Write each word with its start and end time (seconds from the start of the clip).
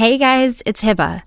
Hey 0.00 0.16
guys, 0.16 0.62
it's 0.64 0.82
Hiba. 0.82 1.24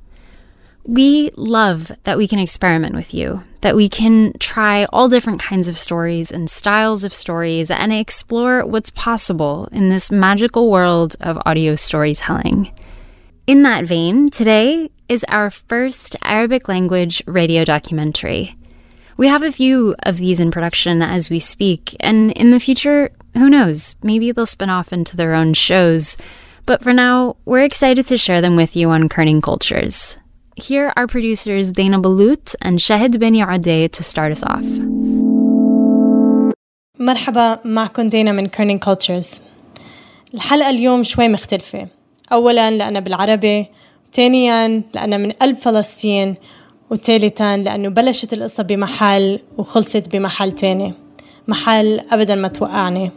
We 0.83 1.29
love 1.35 1.92
that 2.06 2.17
we 2.17 2.27
can 2.27 2.40
experiment 2.40 2.96
with 2.96 3.14
you, 3.14 3.43
that 3.61 3.75
we 3.75 3.88
can 3.88 4.33
try 4.40 4.85
all 4.85 5.08
different 5.08 5.40
kinds 5.40 5.67
of 5.67 5.77
stories 5.77 6.32
and 6.32 6.50
styles 6.50 7.04
of 7.04 7.14
stories 7.14 7.70
and 7.70 7.94
explore 7.94 8.66
what's 8.66 8.89
possible 8.89 9.70
in 9.71 9.89
this 9.89 10.12
magical 10.12 10.71
world 10.71 11.15
of 11.21 11.39
audio 11.45 11.75
storytelling. 11.75 12.73
In 13.45 13.61
that 13.61 13.86
vein, 13.86 14.27
today 14.29 14.89
is 15.07 15.23
our 15.25 15.51
first 15.51 16.15
Arabic 16.23 16.67
language 16.67 17.21
radio 17.27 17.63
documentary. 17.63 18.57
We 19.17 19.27
have 19.27 19.43
a 19.43 19.51
few 19.51 19.93
of 20.01 20.17
these 20.17 20.39
in 20.39 20.49
production 20.49 21.03
as 21.03 21.29
we 21.29 21.37
speak, 21.37 21.95
and 21.99 22.31
in 22.31 22.49
the 22.49 22.59
future, 22.59 23.11
who 23.35 23.51
knows, 23.51 23.97
maybe 24.01 24.31
they'll 24.31 24.47
spin 24.47 24.71
off 24.71 24.91
into 24.91 25.15
their 25.15 25.35
own 25.35 25.53
shows. 25.53 26.17
But 26.66 26.82
for 26.82 26.93
now, 26.93 27.36
we're 27.44 27.64
excited 27.64 28.07
to 28.08 28.17
share 28.17 28.40
them 28.40 28.54
with 28.54 28.76
you 28.76 28.90
on 28.90 29.08
Kerning 29.08 29.43
Cultures. 29.43 30.18
Here 30.57 30.93
are 30.96 31.07
producers 31.07 31.72
Dana 31.72 31.98
Balut 32.01 32.55
and 32.61 32.79
Shahid 32.79 33.19
Beni 33.19 33.43
Ade 33.43 33.93
to 33.93 34.03
start 34.03 34.33
us 34.33 34.43
off. 34.43 34.69
مرحبا 36.98 37.59
معكم 37.65 38.09
دينا 38.09 38.33
من 38.33 38.47
كيرنينج 38.47 38.80
كولتشرز 38.80 39.41
الحلقة 40.35 40.71
اليوم 40.71 41.03
شوي 41.03 41.29
مختلفة 41.29 41.89
أولا 42.33 42.71
لأنها 42.71 43.01
بالعربي 43.01 43.67
ثانيا 44.12 44.83
لأنها 44.95 45.19
من 45.19 45.30
قلب 45.30 45.57
فلسطين 45.57 46.35
وثالثا 46.91 47.57
لأنه 47.57 47.89
بلشت 47.89 48.33
القصة 48.33 48.62
بمحل 48.62 49.41
وخلصت 49.59 50.17
بمحل 50.17 50.53
تاني 50.53 50.95
محل 51.48 52.01
أبدا 52.11 52.35
ما 52.35 52.48
توقعني 52.48 53.11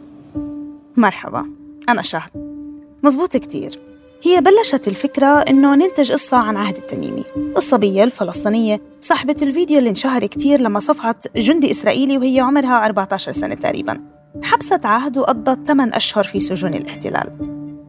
مرحبا 0.96 1.50
أنا 1.88 2.02
شهد 2.02 2.55
مزبوط 3.03 3.37
كتير. 3.37 3.79
هي 4.23 4.41
بلشت 4.41 4.87
الفكرة 4.87 5.27
إنه 5.27 5.75
ننتج 5.75 6.11
قصة 6.11 6.37
عن 6.37 6.57
عهد 6.57 6.77
التميمي. 6.77 7.23
الصبية 7.57 8.03
الفلسطينية 8.03 8.81
صاحبة 9.01 9.35
الفيديو 9.41 9.79
اللي 9.79 9.89
انشهر 9.89 10.25
كتير 10.25 10.61
لما 10.61 10.79
صفعت 10.79 11.37
جندي 11.37 11.71
إسرائيلي 11.71 12.17
وهي 12.17 12.39
عمرها 12.39 12.85
14 12.85 13.31
سنة 13.31 13.55
تقريبا. 13.55 14.01
حبست 14.43 14.85
عهد 14.85 15.17
وقضت 15.17 15.67
8 15.67 15.97
أشهر 15.97 16.23
في 16.23 16.39
سجون 16.39 16.73
الاحتلال. 16.73 17.37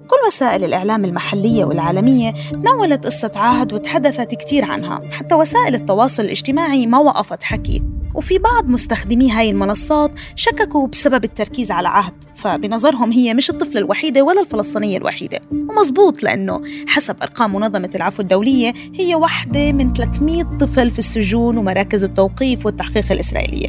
كل 0.08 0.26
وسائل 0.26 0.64
الإعلام 0.64 1.04
المحلية 1.04 1.64
والعالمية 1.64 2.34
تناولت 2.52 3.06
قصة 3.06 3.32
عهد 3.36 3.72
وتحدثت 3.72 4.34
كتير 4.34 4.64
عنها. 4.64 5.02
حتى 5.10 5.34
وسائل 5.34 5.74
التواصل 5.74 6.22
الاجتماعي 6.22 6.86
ما 6.86 6.98
وقفت 6.98 7.42
حكي. 7.42 7.82
وفي 8.18 8.38
بعض 8.38 8.68
مستخدمي 8.68 9.30
هاي 9.30 9.50
المنصات 9.50 10.10
شككوا 10.34 10.86
بسبب 10.86 11.24
التركيز 11.24 11.70
على 11.70 11.88
عهد 11.88 12.24
فبنظرهم 12.34 13.12
هي 13.12 13.34
مش 13.34 13.50
الطفلة 13.50 13.80
الوحيدة 13.80 14.22
ولا 14.22 14.40
الفلسطينية 14.40 14.96
الوحيدة. 14.96 15.40
ومزبوط 15.52 16.22
لأنه 16.22 16.60
حسب 16.86 17.16
أرقام 17.22 17.54
منظمة 17.54 17.90
العفو 17.94 18.22
الدولية 18.22 18.74
هي 18.94 19.14
واحدة 19.14 19.72
من 19.72 19.92
300 19.92 20.42
طفل 20.60 20.90
في 20.90 20.98
السجون 20.98 21.58
ومراكز 21.58 22.04
التوقيف 22.04 22.66
والتحقيق 22.66 23.12
الإسرائيلية. 23.12 23.68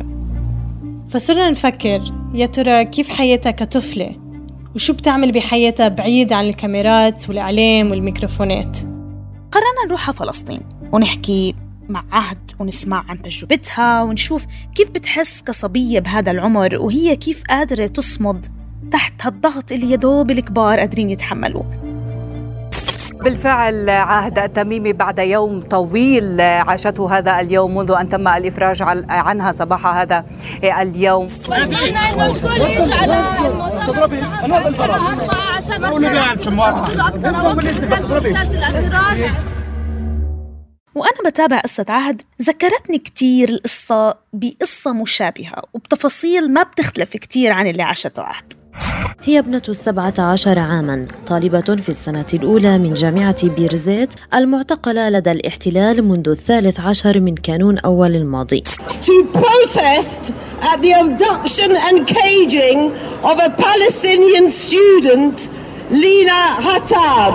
فصرنا 1.10 1.50
نفكر 1.50 2.14
يا 2.34 2.46
ترى 2.46 2.86
كيف 2.86 3.10
حياتها 3.10 3.52
كطفلة؟ 3.52 4.16
وشو 4.76 4.94
بتعمل 4.94 5.32
بحياتها 5.32 5.88
بعيد 5.88 6.34
عن 6.34 6.46
الكاميرات 6.46 7.30
والإعلام 7.30 7.92
والميكروفونات؟ 7.92 8.78
قررنا 9.52 9.86
نروح 9.88 10.10
على 10.10 10.18
فلسطين 10.18 10.62
ونحكي 10.92 11.56
مع 11.90 12.04
عهد 12.12 12.52
ونسمع 12.60 13.04
عن 13.10 13.22
تجربتها 13.22 14.04
ونشوف 14.04 14.46
كيف 14.76 14.90
بتحس 14.90 15.42
كصبية 15.42 16.00
بهذا 16.00 16.32
العمر 16.32 16.76
وهي 16.76 17.16
كيف 17.16 17.44
قادرة 17.50 17.88
تصمد 17.88 18.48
تحت 18.92 19.14
هالضغط 19.22 19.72
اللي 19.72 19.92
يدوب 19.92 20.32
الكبار 20.32 20.80
قادرين 20.80 21.10
يتحملوه. 21.10 21.66
بالفعل 23.24 23.90
عهد 23.90 24.40
التميمي 24.40 24.94
بعد 24.94 25.20
يوم 25.20 25.62
طويل 25.62 26.42
عاشته 26.42 27.18
هذا 27.18 27.40
اليوم 27.40 27.78
منذ 27.78 27.92
أن 27.92 28.10
تم 28.10 28.28
الإفراج 28.28 28.82
عنها 29.10 29.52
صباح 29.52 29.88
هذا 29.88 30.26
اليوم. 30.64 31.28
اتمنى 31.52 31.90
انه 31.90 32.26
الكل 32.26 32.62
يجي 32.62 32.94
على 32.94 33.24
وأنا 40.96 41.30
بتابع 41.30 41.60
قصة 41.60 41.86
عهد 41.90 42.22
ذكرتني 42.42 42.98
كتير 42.98 43.50
القصة 43.50 44.16
بقصة 44.34 44.94
مشابهة 44.94 45.62
وبتفاصيل 45.74 46.54
ما 46.54 46.64
بتختلف 46.64 47.10
كتير 47.18 47.52
عن 47.52 47.68
اللي 47.68 47.84
عاشته 47.84 48.22
عهد. 48.22 48.54
هي 49.24 49.40
ابنة 49.40 49.62
السبعة 49.70 50.14
عشر 50.20 50.60
عاما 50.60 51.08
طالبة 51.28 51.62
في 51.62 51.90
السنة 51.90 52.26
الأولى 52.34 52.78
من 52.78 52.94
جامعة 52.94 53.50
بيرزيت 53.50 54.14
المعتقلة 54.34 55.10
لدى 55.10 55.32
الاحتلال 55.32 56.04
منذ 56.04 56.30
الثالث 56.30 56.80
عشر 56.80 57.20
من 57.20 57.36
كانون 57.36 57.78
أول 57.78 58.16
الماضي. 58.16 58.64
To 59.02 59.38
protest 59.38 60.34
at 60.62 60.82
the 60.82 60.94
abduction 60.94 61.72
and 61.72 62.08
caging 62.08 62.80
of 63.24 63.40
a 63.40 63.50
Palestinian 63.50 64.50
student, 64.50 65.50
Lina 65.92 66.42
Hattab. 66.66 67.34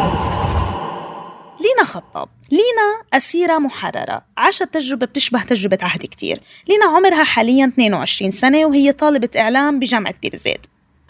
لينا 1.61 1.85
خطاب. 1.85 2.29
لينا 2.55 3.03
أسيرة 3.13 3.59
محررة. 3.59 4.23
عاشت 4.37 4.63
تجربة 4.63 5.07
بتشبه 5.07 5.43
تجربة 5.43 5.79
عهد 5.83 6.01
كتير. 6.01 6.41
لينا 6.69 6.87
عمرها 6.87 7.25
حاليا 7.25 7.67
22 7.67 8.31
سنة 8.31 8.67
وهي 8.67 8.93
طالبة 8.93 9.29
إعلام 9.39 9.79
بجامعة 9.79 10.15
بيرزيت 10.23 10.61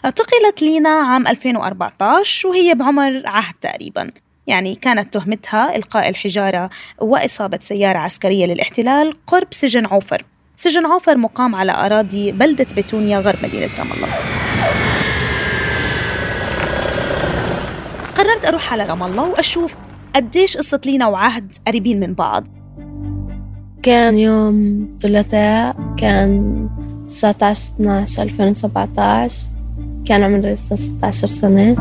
اعتقلت 0.05 0.61
لينا 0.61 0.89
عام 0.89 1.27
2014 1.27 2.47
وهي 2.47 2.73
بعمر 2.73 3.21
عهد 3.25 3.53
تقريبا. 3.61 4.11
يعني 4.47 4.75
كانت 4.75 5.13
تهمتها 5.13 5.75
إلقاء 5.75 6.09
الحجارة 6.09 6.69
وإصابة 6.99 7.59
سيارة 7.61 7.97
عسكرية 7.97 8.45
للاحتلال 8.45 9.17
قرب 9.27 9.47
سجن 9.51 9.85
عوفر. 9.85 10.25
سجن 10.55 10.85
عوفر 10.85 11.17
مقام 11.17 11.55
على 11.55 11.71
أراضي 11.71 12.31
بلدة 12.31 12.67
بتونيا 12.77 13.19
غرب 13.19 13.39
مدينة 13.43 13.69
رام 13.77 13.93
الله. 13.93 14.13
قررت 18.17 18.45
أروح 18.45 18.73
على 18.73 18.85
رام 18.85 19.03
الله 19.03 19.23
وأشوف 19.23 19.75
قديش 20.15 20.57
قصة 20.57 20.81
لينا 20.85 21.07
وعهد 21.07 21.55
قريبين 21.67 21.99
من 21.99 22.13
بعض؟ 22.13 22.43
كان 23.83 24.17
يوم 24.17 24.87
ثلاثاء 25.01 25.75
كان 25.97 26.69
19 27.07 27.73
12 27.73 28.23
2017 28.23 29.35
كان 30.05 30.23
عمري 30.23 30.53
لسه 30.53 30.75
16 30.75 31.27
سنة. 31.27 31.75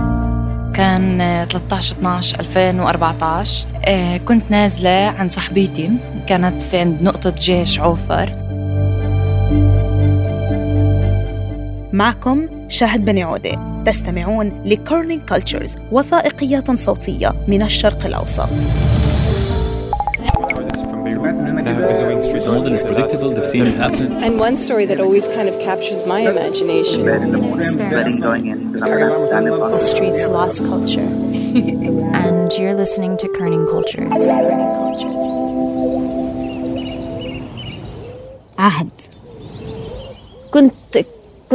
كان 0.74 1.18
13 1.50 1.96
12 1.96 2.40
2014 2.40 3.66
آه، 3.84 4.16
كنت 4.16 4.50
نازلة 4.50 4.90
عند 4.90 5.30
صاحبتي 5.30 5.90
كانت 6.28 6.62
في 6.62 6.78
عند 6.78 7.02
نقطة 7.02 7.30
جيش 7.30 7.80
عوفر. 7.80 8.32
معكم 11.92 12.46
شاهد 12.68 13.04
بني 13.04 13.22
عودة. 13.22 13.73
تستمعون 13.86 14.62
لكورنينج 14.64 15.22
كولتشرز 15.28 15.76
وثائقيات 15.92 16.70
صوتية 16.70 17.34
من 17.48 17.62
الشرق 17.62 18.06
الأوسط 18.06 18.48
more 22.54 22.62
than 22.62 22.74
is 22.74 22.82
predictable. 22.82 23.30
They've 23.30 23.46
seen 23.46 23.66
it 23.66 23.74
happen. 23.74 24.22
And 24.22 24.38
one 24.38 24.56
story 24.56 24.84
that 24.86 25.00
always 25.00 25.26
kind 25.28 25.48
of 25.48 25.58
captures 25.58 26.06
my 26.06 26.20
imagination. 26.20 27.04
The 29.74 29.78
streets 29.78 30.24
lost 30.26 30.58
culture. 30.58 31.08
and 32.24 32.52
you're 32.58 32.74
listening 32.74 33.16
to 33.18 33.28
Kerning 33.28 33.66
Cultures. 33.70 34.20
عهد 38.58 38.90
كنت 40.50 40.74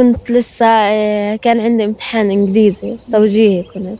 كنت 0.00 0.30
لسه 0.30 0.66
آه، 0.66 1.36
كان 1.36 1.60
عندي 1.60 1.84
امتحان 1.84 2.30
إنجليزي 2.30 2.96
توجيهي 3.12 3.62
كنت. 3.62 3.98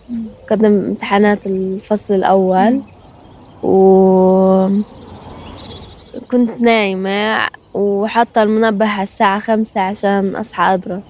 قدم 0.51 0.67
امتحانات 0.89 1.47
الفصل 1.47 2.15
الأول. 2.15 2.81
و 3.63 4.69
كنت 6.31 6.61
نايمة 6.61 7.49
وحاطة 7.75 8.43
المنبه 8.43 8.87
على 8.87 9.03
الساعة 9.03 9.41
خمسة 9.41 9.81
عشان 9.81 10.37
أصحى 10.37 10.75
أدرس. 10.75 11.03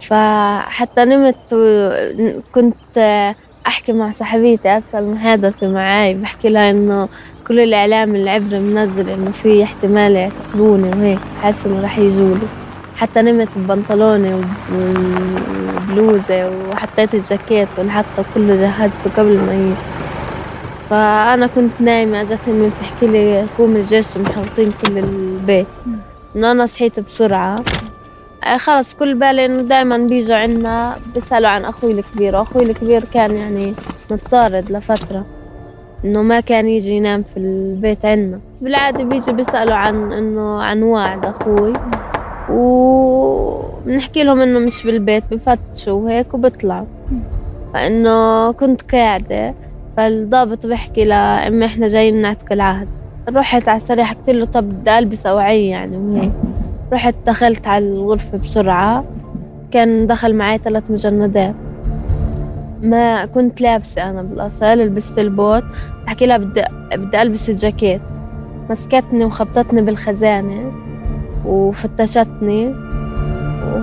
فحتى 0.00 1.04
نمت 1.04 1.52
وكنت 1.52 2.98
أحكي 3.66 3.92
مع 3.92 4.10
صاحبتي 4.10 4.68
أصل 4.68 4.98
المحادثة 4.98 5.68
معاي 5.68 6.14
بحكي 6.14 6.48
لها 6.48 6.70
إنه 6.70 7.08
كل 7.48 7.60
الإعلام 7.60 8.14
العبري 8.16 8.58
منزل 8.60 9.10
إنه 9.10 9.30
في 9.30 9.62
احتمال 9.62 10.12
يعتقلوني 10.12 10.88
وهيك 10.88 11.20
حاسة 11.42 11.70
إنه 11.70 11.84
رح 11.84 11.98
يجولي. 11.98 12.59
حتى 13.00 13.22
نمت 13.22 13.58
ببنطلوني 13.58 14.40
وبلوزة 14.74 16.50
وحطيت 16.50 17.14
الجاكيت 17.14 17.68
والحطة 17.78 18.24
كله 18.34 18.54
جهزته 18.54 19.10
قبل 19.16 19.36
ما 19.36 19.54
يجي. 19.54 19.74
فأنا 20.90 21.46
كنت 21.46 21.70
نايمة 21.80 22.22
جت 22.22 22.48
أمي 22.48 22.68
بتحكي 22.70 23.06
لي 23.06 23.46
قوم 23.58 23.76
الجيش 23.76 24.16
محوطين 24.16 24.72
كل 24.72 24.98
البيت. 24.98 25.66
إنه 26.36 26.50
أنا 26.50 26.66
صحيت 26.66 27.00
بسرعة. 27.00 27.64
آه 28.44 28.56
خلص 28.56 28.94
كل 28.94 29.14
بالي 29.14 29.46
إنه 29.46 29.62
دايما 29.62 29.96
بيجوا 29.96 30.36
عنا 30.36 30.96
بيسألوا 31.14 31.48
عن 31.48 31.64
أخوي 31.64 31.92
الكبير. 31.92 32.36
وأخوي 32.36 32.62
الكبير 32.62 33.04
كان 33.04 33.36
يعني 33.36 33.74
متطارد 34.10 34.70
لفترة 34.70 35.26
إنه 36.04 36.22
ما 36.22 36.40
كان 36.40 36.68
يجي 36.68 36.92
ينام 36.92 37.22
في 37.34 37.40
البيت 37.40 38.04
عنا. 38.04 38.40
بالعادة 38.62 39.04
بيجي 39.04 39.32
بيسألوا 39.32 39.74
عن 39.74 40.12
إنه 40.12 40.62
عن 40.62 40.82
وعد 40.82 41.26
أخوي. 41.26 41.72
وبنحكي 42.50 44.24
لهم 44.24 44.40
إنه 44.40 44.58
مش 44.58 44.82
بالبيت 44.82 45.24
بفتشوا 45.30 45.92
وهيك 45.92 46.34
وبطلعوا. 46.34 46.86
فإنه 47.74 48.52
كنت 48.52 48.82
قاعدة 48.92 49.54
فالضابط 49.96 50.66
بحكي 50.66 51.04
لأمي 51.04 51.66
إحنا 51.66 51.88
جايين 51.88 52.22
نعتق 52.22 52.52
العهد 52.52 52.88
رحت 53.28 53.68
على 53.68 53.76
السريع 53.76 54.04
حكيت 54.04 54.30
له 54.30 54.44
طب 54.44 54.64
بدي 54.68 54.98
ألبس 54.98 55.26
أوعية 55.26 55.70
يعني 55.70 55.96
وهيك. 55.96 56.32
رحت 56.92 57.14
دخلت 57.26 57.66
على 57.66 57.84
الغرفة 57.84 58.38
بسرعة. 58.38 59.04
كان 59.70 60.06
دخل 60.06 60.34
معي 60.34 60.58
ثلاث 60.58 60.90
مجندات. 60.90 61.54
ما 62.82 63.26
كنت 63.26 63.60
لابسة 63.60 64.10
أنا 64.10 64.22
بالأصل 64.22 64.66
لبست 64.66 65.18
البوت. 65.18 65.64
بحكي 66.06 66.26
لها 66.26 66.36
بدي 66.36 66.64
بدي 66.94 67.22
ألبس 67.22 67.50
الجاكيت. 67.50 68.00
مسكتني 68.70 69.24
وخبطتني 69.24 69.82
بالخزانة. 69.82 70.72
وفتشتني 71.44 72.74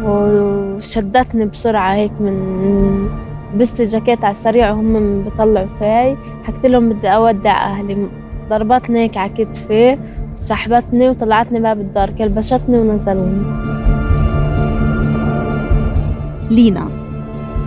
وشدتني 0.03 1.45
بسرعة 1.45 1.93
هيك 1.93 2.11
من 2.19 3.09
لبست 3.53 3.81
الجاكيت 3.81 4.23
على 4.23 4.31
السريع 4.31 4.71
وهم 4.71 5.23
بيطلعوا 5.23 5.67
فيي 5.79 6.17
حكيت 6.43 6.65
لهم 6.65 6.89
بدي 6.89 7.07
أودع 7.07 7.65
أهلي. 7.65 8.07
ضربتني 8.49 8.99
هيك 8.99 9.17
على 9.17 9.31
كتفي 9.37 9.97
سحبتني 10.35 11.09
وطلعتني 11.09 11.59
باب 11.59 11.79
الدار. 11.79 12.09
كلبشتني 12.09 12.77
ونزلوني. 12.77 13.43
لينا 16.51 16.89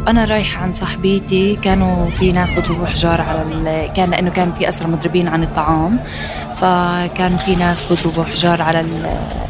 أنا 0.08 0.24
رايحة 0.24 0.62
عند 0.62 0.74
صاحبتي. 0.74 1.56
كانوا 1.62 2.10
في 2.10 2.32
ناس 2.32 2.52
بيضربوا 2.52 2.86
حجار 2.86 3.20
على 3.20 3.42
ال... 3.42 3.92
كان 3.92 4.10
لأنه 4.10 4.30
كان 4.30 4.52
في 4.52 4.68
اسرى 4.68 4.90
مضربين 4.90 5.28
عن 5.28 5.42
الطعام. 5.42 5.98
فكان 6.60 7.36
في 7.36 7.56
ناس 7.56 7.84
بيضربوا 7.84 8.24
حجار 8.24 8.62
على 8.62 8.86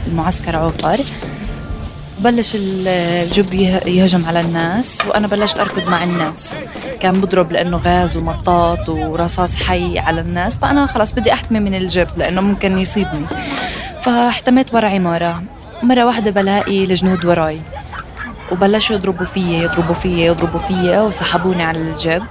المعسكر 0.07 0.57
عوفر. 0.57 1.01
بلش 2.19 2.57
الجب 2.57 3.55
يهجم 3.87 4.25
على 4.27 4.41
الناس 4.41 5.03
وأنا 5.09 5.27
بلشت 5.27 5.59
أركض 5.59 5.87
مع 5.89 6.05
الناس. 6.05 6.59
كان 7.01 7.21
بضرب 7.21 7.53
لأنه 7.53 7.77
غاز 7.77 8.17
ومطاط 8.17 8.89
ورصاص 8.89 9.57
حي 9.57 9.99
على 9.99 10.21
الناس 10.21 10.59
فأنا 10.59 10.87
خلاص 10.87 11.13
بدي 11.13 11.33
أحتمي 11.33 11.61
من 11.61 11.75
الجب 11.75 12.09
لأنه 12.17 12.41
ممكن 12.41 12.79
يصيبني. 12.79 13.27
فاحتميت 14.03 14.75
ورا 14.75 14.89
عماره 14.89 15.43
مرة 15.83 16.05
واحدة 16.05 16.31
بلاقي 16.31 16.85
الجنود 16.85 17.25
وراي 17.25 17.61
وبلشوا 18.53 18.97
يضربوا 18.97 19.27
فيي 19.27 19.63
يضربوا 19.63 19.95
فيي 19.95 20.27
يضربوا 20.27 20.61
فيي 20.61 20.99
وسحبوني 20.99 21.63
على 21.63 21.79
الجب. 21.79 22.23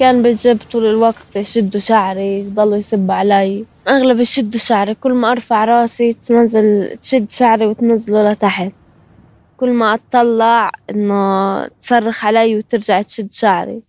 كان 0.00 0.22
بالجب 0.22 0.58
طول 0.72 0.86
الوقت 0.86 1.36
يشدوا 1.36 1.80
شعري 1.80 2.40
يضلوا 2.40 2.76
يسبوا 2.76 3.14
علي. 3.14 3.64
أغلب 3.88 4.20
يشدوا 4.20 4.60
شعري 4.60 4.94
كل 4.94 5.12
ما 5.12 5.32
أرفع 5.32 5.64
راسي 5.64 6.12
تنزل 6.12 6.96
تشد 6.96 7.30
شعري 7.30 7.66
وتنزله 7.66 8.32
لتحت. 8.32 8.72
كل 9.56 9.70
ما 9.72 9.94
أطلع 9.94 10.72
إنه 10.90 11.66
تصرخ 11.66 12.24
علي 12.24 12.56
وترجع 12.56 13.02
تشد 13.02 13.32
شعري. 13.32 13.82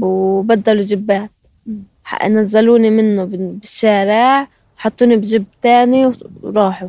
وبدلوا 0.00 0.82
جبات. 0.82 1.30
نزلوني 2.28 2.90
منه 2.90 3.24
بالشارع 3.24 4.48
حطوني 4.76 5.16
بجيب 5.16 5.44
تاني 5.62 6.12
وراحوا 6.42 6.88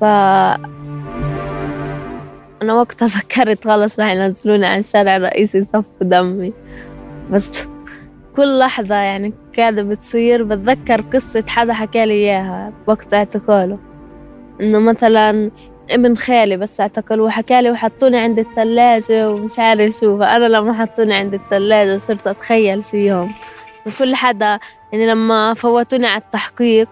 ف 0.00 0.04
أنا 2.62 2.74
وقتها 2.74 3.08
فكرت 3.18 3.64
خلص 3.64 4.00
راح 4.00 4.10
ينزلوني 4.10 4.66
على 4.66 4.80
الشارع 4.80 5.16
الرئيسي 5.16 5.58
يصفوا 5.58 5.82
دمي. 6.00 6.52
بس 7.30 7.68
كل 8.36 8.58
لحظة 8.58 8.94
يعني 8.94 9.32
قاعدة 9.56 9.82
بتصير 9.82 10.42
بتذكر 10.42 11.00
قصة 11.00 11.44
حدا 11.48 11.72
حكالي 11.72 12.14
إياها 12.14 12.72
وقت 12.86 13.14
اعتقاله. 13.14 13.78
إنه 14.60 14.78
مثلا 14.78 15.50
ابن 15.90 16.16
خالي 16.16 16.56
بس 16.56 16.80
اعتقلوه 16.80 17.30
حكالي 17.30 17.70
وحطوني 17.70 18.18
عند 18.18 18.38
الثلاجة 18.38 19.30
ومش 19.30 19.58
عارف 19.58 19.94
شو 19.94 20.18
فأنا 20.18 20.44
لما 20.44 20.72
حطوني 20.72 21.14
عند 21.14 21.34
الثلاجة 21.34 21.94
وصرت 21.94 22.26
أتخيل 22.26 22.82
فيهم. 22.82 23.32
وكل 23.86 24.14
حدا 24.14 24.58
يعني 24.92 25.06
لما 25.06 25.54
فوتوني 25.54 26.06
على 26.06 26.22
التحقيق 26.22 26.88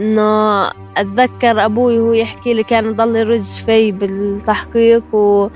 إنه 0.00 0.66
أتذكر 0.96 1.64
أبوي 1.64 2.00
وهو 2.00 2.12
يحكي 2.12 2.54
لي 2.54 2.62
كان 2.62 2.84
يضل 2.84 3.16
يرج 3.16 3.40
في 3.40 3.92
بالتحقيق 3.92 5.14
و... 5.14 5.48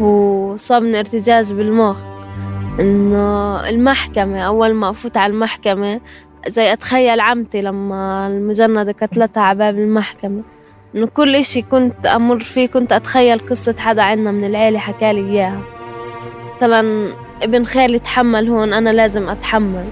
وصابني 0.00 0.98
ارتجاج 0.98 1.52
بالمخ. 1.52 2.17
إنه 2.80 3.68
المحكمة 3.68 4.40
أول 4.40 4.74
ما 4.74 4.90
أفوت 4.90 5.16
على 5.16 5.32
المحكمة 5.32 6.00
زي 6.48 6.72
أتخيل 6.72 7.20
عمتي 7.20 7.60
لما 7.60 8.26
المجندة 8.26 8.92
قتلتها 9.02 9.42
على 9.42 9.58
باب 9.58 9.78
المحكمة 9.78 10.42
إنه 10.94 11.06
كل 11.06 11.36
إشي 11.36 11.62
كنت 11.62 12.06
أمر 12.06 12.40
فيه 12.40 12.66
كنت 12.66 12.92
أتخيل 12.92 13.38
قصة 13.38 13.74
حدا 13.78 14.02
عنا 14.02 14.30
من 14.30 14.44
العيلة 14.44 14.78
حكالي 14.78 15.30
إياها. 15.30 15.60
مثلا 16.56 17.08
ابن 17.42 17.64
خالي 17.64 17.98
تحمل 17.98 18.48
هون 18.48 18.72
أنا 18.72 18.90
لازم 18.90 19.28
أتحمل. 19.28 19.84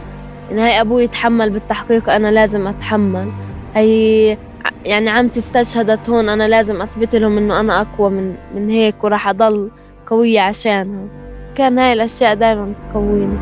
يعني 0.51 0.63
هاي 0.63 0.81
أبوي 0.81 1.05
يتحمل 1.05 1.51
بالتحقيق 1.51 2.11
أنا 2.11 2.29
لازم 2.29 2.67
أتحمل. 2.67 3.33
هي 3.75 4.39
يعني 4.85 5.11
عمتي 5.11 5.41
استشهدت 5.41 6.11
هون 6.11 6.29
أنا 6.29 6.49
لازم 6.49 6.83
أثبت 6.83 7.17
لهم 7.17 7.39
إنه 7.39 7.61
أنا 7.61 7.81
أقوى 7.81 8.11
من 8.11 8.35
من 8.55 8.71
هيك 8.71 9.05
وراح 9.05 9.29
أضل 9.29 9.71
قوية 10.07 10.41
عشانها. 10.41 11.26
كان 11.57 11.79
هاي 11.79 11.93
الأشياء 11.93 12.35
دائما 12.35 12.73
تقويني. 12.83 13.39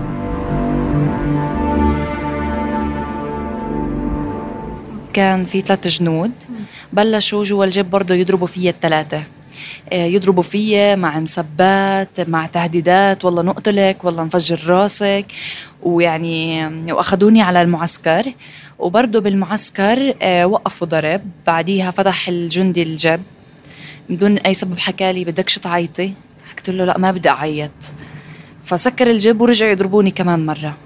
كان 5.13 5.45
في 5.45 5.61
ثلاث 5.61 5.87
جنود 5.89 6.33
بلشوا 6.93 7.45
جوا 7.45 7.65
الجيب 7.65 7.91
برضه 7.91 8.15
يضربوا 8.15 8.47
فيا 8.47 8.71
الثلاثة. 8.71 9.23
آه، 9.93 10.05
يضربوا 10.07 10.43
فيا 10.43 10.95
مع 10.97 11.21
مسبات 11.21 12.21
مع 12.29 12.47
تهديدات 12.47 13.25
والله 13.25 13.43
نقتلك 13.43 14.05
والله 14.05 14.23
نفجر 14.23 14.61
راسك. 14.67 15.27
ويعني 15.83 16.67
وأخذوني 16.93 17.43
على 17.43 17.63
المعسكر. 17.63 18.33
وبرضه 18.79 19.21
بالمعسكر 19.21 20.15
آه، 20.23 20.47
وقفوا 20.47 20.87
ضرب. 20.87 21.23
بعديها 21.47 21.91
فتح 21.91 22.29
الجندي 22.29 22.83
الجب 22.83 23.23
بدون 24.11 24.39
أي 24.39 24.55
سبب 24.55 24.79
حكى 24.79 25.13
لي 25.13 25.25
بدكش 25.25 25.59
تعيطي؟ 25.59 26.13
حكيت 26.51 26.71
له 26.71 26.85
لا 26.85 26.99
ما 26.99 27.11
بدي 27.11 27.29
أعيط. 27.29 27.71
فسكر 28.65 29.11
الجب 29.11 29.41
ورجعوا 29.41 29.73
يضربوني 29.73 30.11
كمان 30.11 30.47
مرة. 30.47 30.77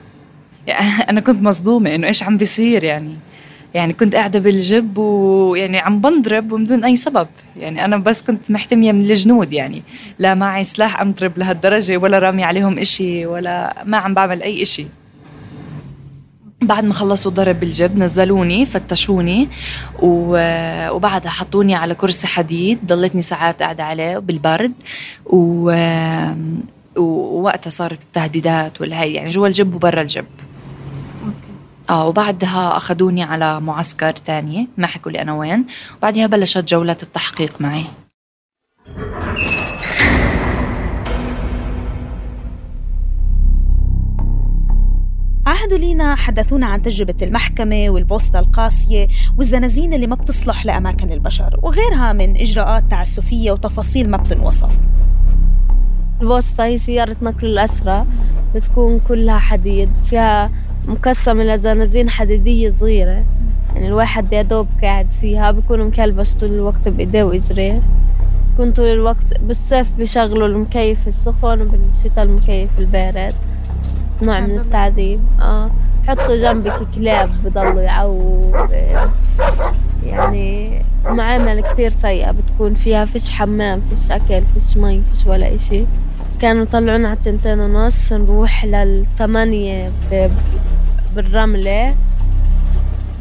يعني 0.66 1.02
أنا 1.11 1.20
كنت 1.20 1.42
مصدومة 1.42 1.94
إنه 1.94 2.06
إيش 2.06 2.23
عم 2.23 2.37
بيصير 2.37 2.85
يعني. 2.85 3.14
يعني 3.75 3.92
كنت 3.92 4.14
قاعدة 4.14 4.38
بالجب 4.38 4.99
ويعني 4.99 5.78
عم 5.78 6.00
بنضرب 6.00 6.52
ومن 6.52 6.64
دون 6.64 6.85
أي 6.85 6.97
سبب. 6.97 7.28
يعني 7.56 7.85
أنا 7.85 7.97
بس 7.97 8.23
كنت 8.23 8.50
محتمية 8.50 8.92
من 8.92 9.00
الجنود 9.00 9.52
يعني. 9.52 9.82
لا 10.18 10.35
معي 10.35 10.64
سلاح 10.64 11.00
أضرب 11.00 11.38
لهالدرجة 11.38 11.97
ولا 11.97 12.18
رامي 12.18 12.44
عليهم 12.44 12.78
إشي 12.78 13.26
ولا 13.26 13.82
ما 13.85 13.97
عم 13.97 14.14
بعمل 14.14 14.42
أي 14.42 14.62
إشي. 14.62 14.87
بعد 16.62 16.85
ما 16.85 16.94
خلصوا 16.94 17.30
ضرب 17.30 17.61
بالجب 17.61 17.99
نزلوني 17.99 18.66
فتشوني 18.66 19.49
وبعدها 20.02 21.30
حطوني 21.30 21.75
على 21.75 21.94
كرسي 21.94 22.26
حديد. 22.26 22.78
ضلتني 22.87 23.23
ساعات 23.23 23.62
قاعدة 23.62 23.85
عليه 23.85 24.18
بالبرد 24.18 24.73
و... 25.26 25.70
ووقتها 26.99 27.71
صارت 27.71 28.02
التهديدات 28.02 28.81
والهي 28.81 29.12
يعني 29.12 29.28
جوا 29.28 29.47
الجب 29.47 29.75
وبرا 29.75 30.02
الجب 30.02 30.26
آه 31.90 32.09
وبعدها 32.09 32.76
أخذوني 32.76 33.23
على 33.23 33.61
معسكر 33.61 34.11
تاني 34.11 34.69
ما 34.76 34.87
حكوا 34.87 35.12
لي 35.12 35.23
أنا 35.23 35.33
وين. 35.33 35.64
وبعدها 35.99 36.26
بلشت 36.26 36.69
جولات 36.69 37.02
التحقيق 37.02 37.61
معي. 37.61 37.85
عهدوا 45.47 45.78
لينا 45.78 46.14
حدثونا 46.14 46.67
عن 46.67 46.83
تجربة 46.83 47.17
المحكمة 47.23 47.85
والبوسطة 47.88 48.38
القاسية 48.38 49.09
والزنازين 49.37 49.93
اللي 49.95 50.07
ما 50.07 50.14
بتصلح 50.14 50.67
لأماكن 50.67 51.12
البشر 51.12 51.61
وغيرها 51.62 52.12
من 52.12 52.37
إجراءات 52.37 52.90
تعسفية 52.90 53.52
وتفاصيل 53.52 54.11
ما 54.11 54.17
بتنوصف. 54.17 54.78
البوسطة 56.23 56.65
هي 56.65 56.79
سيارة 56.79 57.17
نقل 57.23 57.47
الأسرى 57.47 58.07
بتكون 58.55 59.01
كلها 59.09 59.39
حديد 59.39 59.97
فيها 60.05 60.51
مقسمة 60.87 61.45
لزنازين 61.45 62.11
حديدية 62.11 62.71
صغيرة. 62.71 63.25
يعني 63.75 63.89
الواحد 63.89 64.33
يا 64.33 64.43
دوب 64.43 64.67
قاعد 64.83 65.11
فيها 65.11 65.51
بيكون 65.51 65.85
مكلبش 65.85 66.35
طول 66.35 66.51
الوقت 66.51 66.89
بإيديه 66.89 67.23
وإجريه. 67.23 67.83
بكون 68.55 68.73
طول 68.73 68.87
الوقت 68.87 69.41
بالصيف 69.41 69.93
بيشغلوا 69.99 70.47
المكيف 70.47 71.09
السخن 71.09 71.61
وبالشتاء 71.61 72.25
المكيف 72.25 72.71
البارد. 72.79 73.35
نوع 74.23 74.41
من 74.41 74.59
التعذيب. 74.59 75.21
آه. 75.41 75.71
حطوا 76.09 76.37
جنبك 76.37 76.79
كلاب 76.95 77.31
بضلوا 77.45 77.81
يعوا 77.81 78.53
يعني 80.07 80.83
معاملة 81.07 81.73
كتير 81.73 81.91
سيئة 81.91 82.31
بتكون 82.31 82.75
فيها 82.75 83.05
فيش 83.05 83.31
حمام 83.31 83.81
فيش 83.81 84.11
أكل 84.11 84.43
فيش 84.55 84.77
مي 84.77 85.03
فيش 85.13 85.27
ولا 85.27 85.55
إشي. 85.55 85.85
كانوا 86.40 86.62
يطلعونا 86.62 87.09
على 87.09 87.16
التنتين 87.16 87.61
ونص 87.61 88.12
نروح 88.12 88.64
للثمانية 88.64 89.92
بالرملة. 91.14 91.97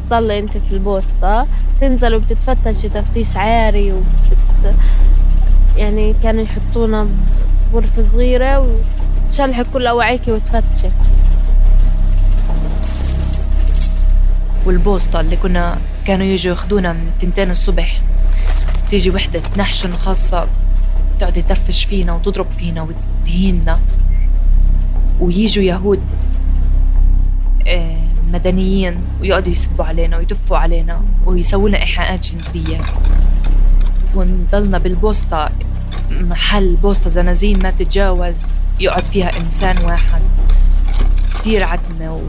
تضل 0.10 0.32
أنت 0.32 0.58
في 0.58 0.72
البوسطة. 0.72 1.48
تنزل 1.82 2.16
وبتتفتشي 2.16 2.90
تفتيش 2.90 3.38
عاري 3.38 3.94
وبت 3.94 4.76
يعني 5.78 6.16
كانوا 6.24 6.44
يحطونا 6.44 7.08
بغرفة 7.74 8.04
صغيرة 8.04 8.68
وتشلحي 9.26 9.64
كل 9.74 9.88
أواعيكي 9.88 10.32
وتفتشي 10.32 10.88
والبوسطة 14.66 15.20
اللي 15.20 15.36
كنا 15.36 15.78
كانوا 16.06 16.26
يجوا 16.26 16.52
ياخدونا 16.52 16.94
من 16.94 17.12
التنتين 17.16 17.50
الصبح. 17.50 18.02
تيجي 18.90 19.10
وحدة 19.10 19.42
نحشن 19.58 19.94
خاصة. 19.94 20.48
تقعد 21.20 21.44
تفش 21.50 21.86
فينا 21.86 22.14
وتضرب 22.14 22.52
فينا 22.52 22.88
وتهيننا 23.24 23.80
ويجوا 25.20 25.64
يهود 25.64 26.00
آه، 27.68 27.98
مدنيين 28.34 28.98
ويقعدوا 29.22 29.52
يسبوا 29.52 29.86
علينا 29.86 30.18
ويدفوا 30.18 30.58
علينا 30.58 31.02
ويسووا 31.26 31.70
لنا 31.70 31.82
إيحاءات 31.82 32.26
جنسية. 32.26 32.78
ونضلنا 34.16 34.78
بالبوسطة 34.78 35.50
محل 36.12 36.76
بوسطة 36.76 37.10
زنازين 37.10 37.60
ما 37.64 37.72
تتجاوز 37.72 38.42
يقعد 38.80 39.06
فيها 39.06 39.30
إنسان 39.40 39.76
واحد. 39.86 40.22
كتير 41.34 41.64
عتمة 41.64 42.16
و... 42.16 42.22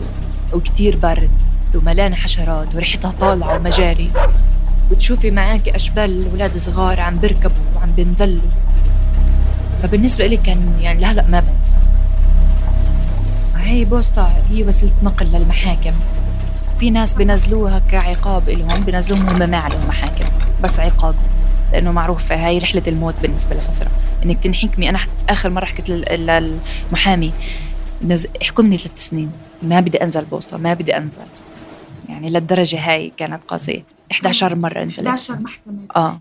وكتير 0.53 0.97
برد 0.97 1.31
وملانة 1.75 2.17
حشرات 2.17 2.75
وريحتها 2.75 3.11
طالعة 3.11 3.57
ومجاري. 3.57 4.11
وتشوفي 4.91 5.31
معك 5.31 5.69
أشبال 5.69 6.31
أولاد 6.31 6.57
صغار 6.57 7.01
عم 7.01 7.17
بيركبوا 7.17 7.65
وعم 7.77 7.91
بينذلوا 7.91 8.43
فبالنسبة 9.83 10.27
لي 10.27 10.37
كان 10.37 10.79
يعني 10.81 11.01
لهلا 11.01 11.27
ما 11.27 11.41
بنسى. 11.41 11.75
هي 13.57 13.85
بوسطة 13.85 14.33
هي 14.51 14.65
وسيلة 14.65 14.93
نقل 15.03 15.27
للمحاكم. 15.27 15.93
في 16.79 16.91
ناس 16.91 17.15
بنزلوها 17.15 17.79
كعقاب 17.79 18.49
إلهم 18.49 18.85
بنزلوهم 18.85 19.29
هم 19.29 19.51
ما 19.51 19.57
عليهم 19.57 19.89
محاكم 19.89 20.25
بس 20.63 20.81
عقاب 20.81 21.15
لأنه 21.73 21.93
معروف 21.93 22.33
هاي 22.33 22.59
رحلة 22.59 22.83
الموت 22.89 23.15
بالنسبة 23.23 23.57
لمصر 23.57 23.87
إنك 24.25 24.45
تنحكمي 24.45 24.89
أنا 24.89 24.99
آخر 25.29 25.51
مرة 25.51 25.65
حكيت 25.65 25.91
للمحامي 25.91 27.33
نز... 28.03 28.27
احكمني 28.43 28.79
ثلاث 28.79 29.07
سنين. 29.09 29.31
ما 29.63 29.81
بدي 29.81 30.03
أنزل 30.03 30.25
بوسطة 30.25 30.57
ما 30.57 30.75
بدي 30.75 30.97
أنزل. 30.97 31.23
يعني 32.09 32.31
للدرجة 32.31 32.91
هاي 32.91 33.13
كانت 33.17 33.41
قاسية. 33.49 33.85
11 34.13 34.55
مرة 34.55 34.85
نزلت 34.85 35.07
11 35.07 35.39
محكمة. 35.41 35.79
هاي 35.97 36.19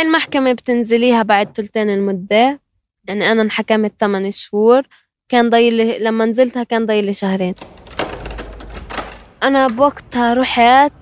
المحكمة 0.00 0.52
بتنزليها 0.52 1.22
بعد 1.22 1.56
ثلثين 1.56 1.90
المدة. 1.90 2.60
يعني 3.08 3.32
أنا 3.32 3.42
انحكمت 3.42 3.92
8 4.00 4.30
شهور. 4.30 4.82
كان 5.28 5.50
ضايل 5.50 6.04
لما 6.04 6.24
نزلتها 6.24 6.62
كان 6.62 6.86
ضايل 6.86 7.14
شهرين. 7.14 7.54
أنا 9.42 9.66
بوقتها 9.68 10.34
رحت 10.34 10.92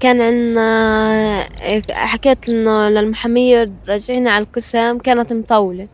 كان 0.00 0.20
عنا 0.20 1.48
حكيت 1.90 2.48
إنه 2.48 2.88
للمحامية 2.88 3.72
رجعيني 3.88 4.30
على 4.30 4.44
القسم 4.44 4.98
كانت 4.98 5.32
مطولة. 5.32 5.88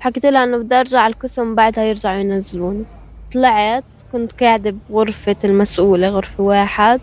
حكيت 0.00 0.26
لها 0.26 0.44
إنه 0.44 0.56
بدي 0.56 0.74
أرجع 0.74 1.00
على 1.00 1.12
القسم 1.14 1.54
بعدها 1.54 1.84
يرجعوا 1.84 2.16
ينزلوني. 2.16 2.84
طلعت 3.32 3.84
كنت 4.12 4.32
قاعدة 4.40 4.74
بغرفة 4.90 5.36
المسؤولة 5.44 6.08
غرفة 6.08 6.42
واحد. 6.44 7.00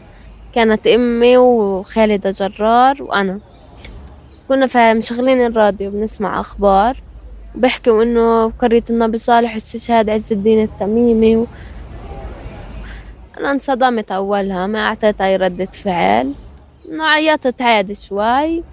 كانت 0.55 0.87
أمي 0.87 1.37
وخالدة 1.37 2.31
جرار 2.31 3.03
وأنا. 3.03 3.39
كنا 4.49 4.93
مشغلين 4.93 5.45
الراديو 5.45 5.91
بنسمع 5.91 6.39
أخبار 6.39 6.97
بيحكوا 7.55 8.03
إنه 8.03 8.51
قرية 8.51 8.83
النبي 8.89 9.17
صالح 9.17 9.53
واستشهاد 9.53 10.09
عز 10.09 10.33
الدين 10.33 10.63
التميمي 10.63 11.35
و... 11.35 11.47
أنا 13.39 13.51
انصدمت 13.51 14.11
أولها 14.11 14.67
ما 14.67 14.79
أعطيت 14.79 15.21
أي 15.21 15.35
ردة 15.35 15.65
فعل 15.65 16.33
إنه 16.91 17.03
عيطت 17.03 17.61
عادي 17.61 17.95
شوي. 17.95 18.63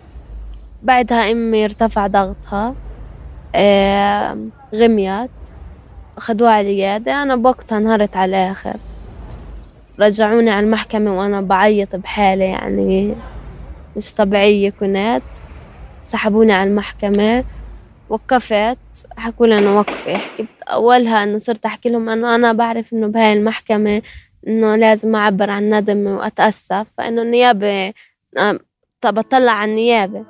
بعدها 0.82 1.30
أمي 1.32 1.64
ارتفع 1.64 2.06
ضغطها 2.06 2.74
غميت 4.74 5.30
أخدوها 6.16 6.50
على 6.50 6.60
العيادة 6.70 7.22
أنا 7.22 7.36
بوقتها 7.36 7.78
انهارت 7.78 8.16
على 8.16 8.30
الآخر. 8.30 8.76
رجعوني 10.00 10.50
على 10.50 10.66
المحكمة 10.66 11.18
وأنا 11.18 11.40
بعيط 11.40 11.96
بحالة 11.96 12.44
يعني 12.44 13.14
مش 13.96 14.14
طبيعية 14.14 14.70
كنت. 14.70 15.22
سحبوني 16.04 16.52
على 16.52 16.70
المحكمة 16.70 17.44
وقفت. 18.08 18.78
حكوا 19.16 19.46
لي 19.46 19.58
أنا 19.58 19.70
وقفة. 19.70 20.16
حكيت 20.16 20.48
أولها 20.68 21.22
إنه 21.24 21.38
صرت 21.38 21.66
أحكي 21.66 21.88
لهم 21.88 22.08
إنه 22.08 22.34
أنا 22.34 22.52
بعرف 22.52 22.92
إنه 22.92 23.06
بهاي 23.06 23.32
المحكمة 23.32 24.02
إنه 24.48 24.76
لازم 24.76 25.16
أعبر 25.16 25.50
عن 25.50 25.74
ندمي 25.74 26.10
وأتأسف 26.10 26.86
فإنه 26.98 27.22
النيابة 27.22 27.92
بطلع 29.04 29.52
على 29.52 29.70
النيابة. 29.70 30.24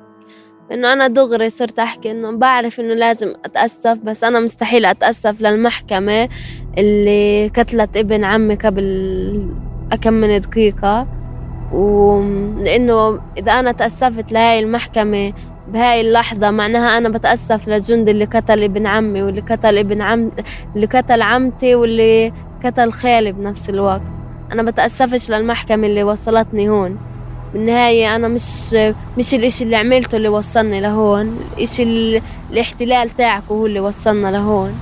إنه 0.72 0.92
أنا 0.92 1.06
دغري 1.06 1.50
صرت 1.50 1.78
أحكي 1.78 2.10
إنه 2.10 2.30
بعرف 2.36 2.80
إنه 2.80 2.94
لازم 2.94 3.34
أتأسف 3.44 3.98
بس 3.98 4.24
أنا 4.24 4.40
مستحيل 4.40 4.86
أتأسف 4.86 5.40
للمحكمة 5.40 6.28
اللي 6.78 7.48
قتلت 7.48 7.96
ابن 7.96 8.24
عمي 8.24 8.54
قبل 8.54 9.46
أكم 9.92 10.12
من 10.12 10.40
دقيقة. 10.40 11.06
ولأنه 11.72 13.20
إذا 13.38 13.52
أنا 13.52 13.72
تأسفت 13.72 14.32
لهاي 14.32 14.58
المحكمة 14.58 15.32
بهاي 15.68 16.00
اللحظة 16.00 16.50
معناها 16.50 16.98
أنا 16.98 17.08
بتأسف 17.08 17.68
للجندي 17.68 18.10
اللي 18.10 18.24
قتل 18.24 18.62
ابن 18.62 18.86
عمي 18.86 19.22
واللي 19.22 19.40
قتل 19.40 19.78
ابن 19.78 20.02
عم 20.02 20.30
اللي 20.76 20.86
قتل 20.86 21.22
عمتي 21.22 21.74
واللي 21.74 22.32
قتل 22.64 22.92
خالي 22.92 23.32
بنفس 23.32 23.70
الوقت. 23.70 24.02
أنا 24.52 24.62
بتأسفش 24.62 25.30
للمحكمة 25.30 25.86
اللي 25.86 26.02
وصلتني 26.02 26.68
هون. 26.68 26.98
بالنهاية 27.52 28.16
أنا 28.16 28.28
مش 28.28 28.74
مش 29.18 29.34
الإشي 29.34 29.64
اللي 29.64 29.76
عملته 29.76 30.16
اللي 30.16 30.28
وصلني 30.28 30.80
لهون. 30.80 31.40
الإشي 31.56 32.20
الاحتلال 32.50 33.10
تاعك 33.10 33.42
هو 33.50 33.66
اللي 33.66 33.80
وصلنا 33.80 34.28
لهون. 34.28 34.74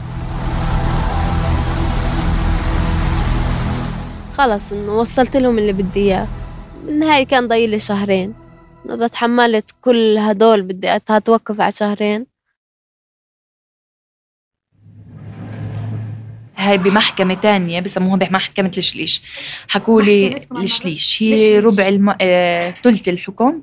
خلص 4.34 4.72
إنه 4.72 4.92
وصلت 4.92 5.36
لهم 5.36 5.58
اللي 5.58 5.72
بدي 5.72 6.00
إياه. 6.00 6.26
بالنهاية 6.86 7.26
كان 7.26 7.48
ضايلي 7.48 7.78
شهرين. 7.78 8.39
إذا 8.84 9.06
تحملت 9.06 9.74
كل 9.80 10.18
هدول 10.18 10.62
بدي 10.62 10.96
أتوقف 10.96 11.60
على 11.60 11.72
شهرين. 11.72 12.26
هاي 16.56 16.78
بمحكمة 16.78 17.34
تانية 17.34 17.80
بسموها 17.80 18.16
بمحكمة 18.16 18.72
الشليش. 18.78 19.22
حكوا 19.68 20.02
لي 20.02 20.40
الشليش. 20.52 21.22
هي 21.22 21.58
ربع 21.58 21.88
الم... 21.88 22.14
آه... 22.20 22.70
ثلث 22.70 23.08
الحكم. 23.08 23.62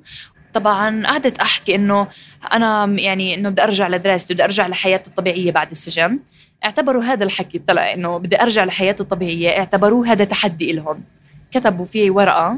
طبعا 0.53 1.07
قعدت 1.07 1.37
أحكي 1.37 1.75
إنه 1.75 2.07
أنا 2.53 2.85
يعني 2.85 3.35
إنه 3.35 3.49
بدي 3.49 3.63
أرجع 3.63 3.87
لدراستي 3.87 4.33
بدي 4.33 4.43
أرجع 4.43 4.67
لحياتي 4.67 5.09
الطبيعية 5.09 5.51
بعد 5.51 5.71
السجن. 5.71 6.19
اعتبروا 6.65 7.03
هذا 7.03 7.23
الحكي 7.25 7.59
طلع 7.59 7.93
إنه 7.93 8.17
بدي 8.17 8.41
أرجع 8.41 8.63
لحياتي 8.63 9.03
الطبيعية 9.03 9.49
اعتبروه 9.49 10.07
هذا 10.07 10.23
تحدي 10.23 10.73
لهم 10.73 11.03
كتبوا 11.51 11.85
فيه 11.85 12.11
ورقة 12.11 12.57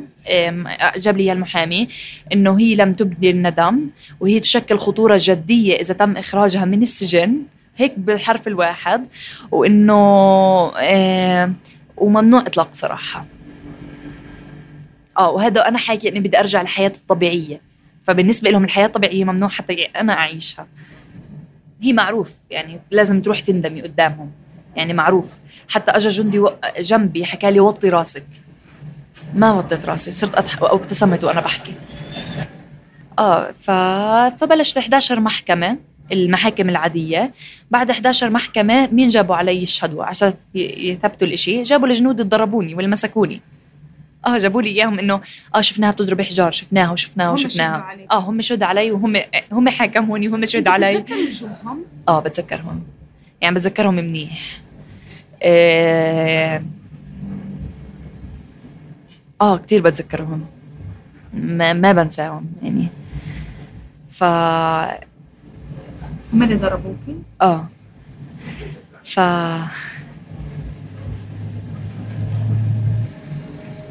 جاب 0.97 1.17
لي 1.17 1.31
المحامي 1.31 1.87
إنه 2.33 2.59
هي 2.59 2.75
لم 2.75 2.93
تبدي 2.93 3.29
الندم 3.29 3.89
وهي 4.19 4.39
تشكل 4.39 4.77
خطورة 4.77 5.17
جدية 5.21 5.75
إذا 5.75 5.93
تم 5.93 6.17
إخراجها 6.17 6.65
من 6.65 6.81
السجن 6.81 7.41
هيك 7.77 7.99
بالحرف 7.99 8.47
الواحد 8.47 9.07
وإنه 9.51 9.99
وممنوع 11.97 12.41
إطلاق 12.41 12.69
سراحها 12.71 13.25
آه 15.17 15.31
وهذا 15.31 15.67
أنا 15.67 15.77
حاكي 15.77 16.09
إني 16.09 16.19
بدي 16.19 16.39
أرجع 16.39 16.61
لحياتي 16.61 17.01
الطبيعية. 17.01 17.61
فبالنسبة 18.03 18.49
لهم 18.49 18.63
الحياة 18.63 18.85
الطبيعية 18.85 19.23
ممنوع 19.23 19.49
حتى 19.49 19.85
أنا 19.85 20.13
أعيشها. 20.13 20.67
هي 21.81 21.93
معروف 21.93 22.31
يعني 22.49 22.79
لازم 22.91 23.21
تروح 23.21 23.39
تندمي 23.39 23.81
قدامهم. 23.81 24.31
يعني 24.75 24.93
معروف. 24.93 25.39
حتى 25.69 25.91
اجى 25.91 26.09
جندي 26.09 26.45
جنبي 26.79 27.25
حكى 27.25 27.51
لي 27.51 27.59
وطي 27.59 27.89
راسك. 27.89 28.25
ما 29.35 29.51
وطيت 29.51 29.85
راسي 29.85 30.11
صرت 30.11 30.35
اضحك 30.35 30.61
وابتسمت 30.61 31.23
وأنا 31.23 31.41
بحكي. 31.41 31.73
آه 33.19 33.51
ف... 33.59 33.71
فبلشت 34.39 34.77
11 34.77 35.19
محكمة 35.19 35.77
المحاكم 36.11 36.69
العادية. 36.69 37.33
بعد 37.71 37.89
11 37.89 38.29
محكمة 38.29 38.87
مين 38.91 39.07
جابوا 39.07 39.35
علي 39.35 39.63
يشهدوا؟ 39.63 40.05
عشان 40.05 40.33
يثبتوا 40.55 41.27
الإشي. 41.27 41.63
جابوا 41.63 41.87
الجنود 41.87 42.21
ضربوني 42.21 42.75
والمسكوني. 42.75 43.41
آه 44.27 44.37
جابوا 44.37 44.61
لي 44.61 44.69
إياهم 44.69 44.99
إنه 44.99 45.21
آه 45.55 45.61
شفناها 45.61 45.91
بتضرب 45.91 46.21
حجار 46.21 46.51
شفناها 46.51 46.91
وشفناها 46.91 47.29
وشفناها. 47.29 47.95
آه 48.11 48.19
هم 48.19 48.41
شهدوا 48.41 48.67
علي 48.67 48.91
وهم 48.91 49.15
هم 49.51 49.69
حاكموني 49.69 50.27
وهم 50.27 50.45
شهدوا 50.45 50.73
علي. 50.73 51.05
آه 52.07 52.19
بتذكرهم. 52.19 52.83
يعني 53.41 53.55
بتذكرهم 53.55 53.93
منيح. 53.93 54.61
آه, 55.43 56.63
آه 59.41 59.57
كثير 59.57 59.81
بتذكرهم. 59.81 60.45
ما, 61.33 61.73
ما 61.73 61.91
بنساهم 61.91 62.45
يعني. 62.63 62.87
ف 64.09 64.23
هم 66.33 66.43
اللي 66.43 66.55
ضربوكي؟ 66.55 67.15
آه. 67.41 67.67
ف 69.03 69.19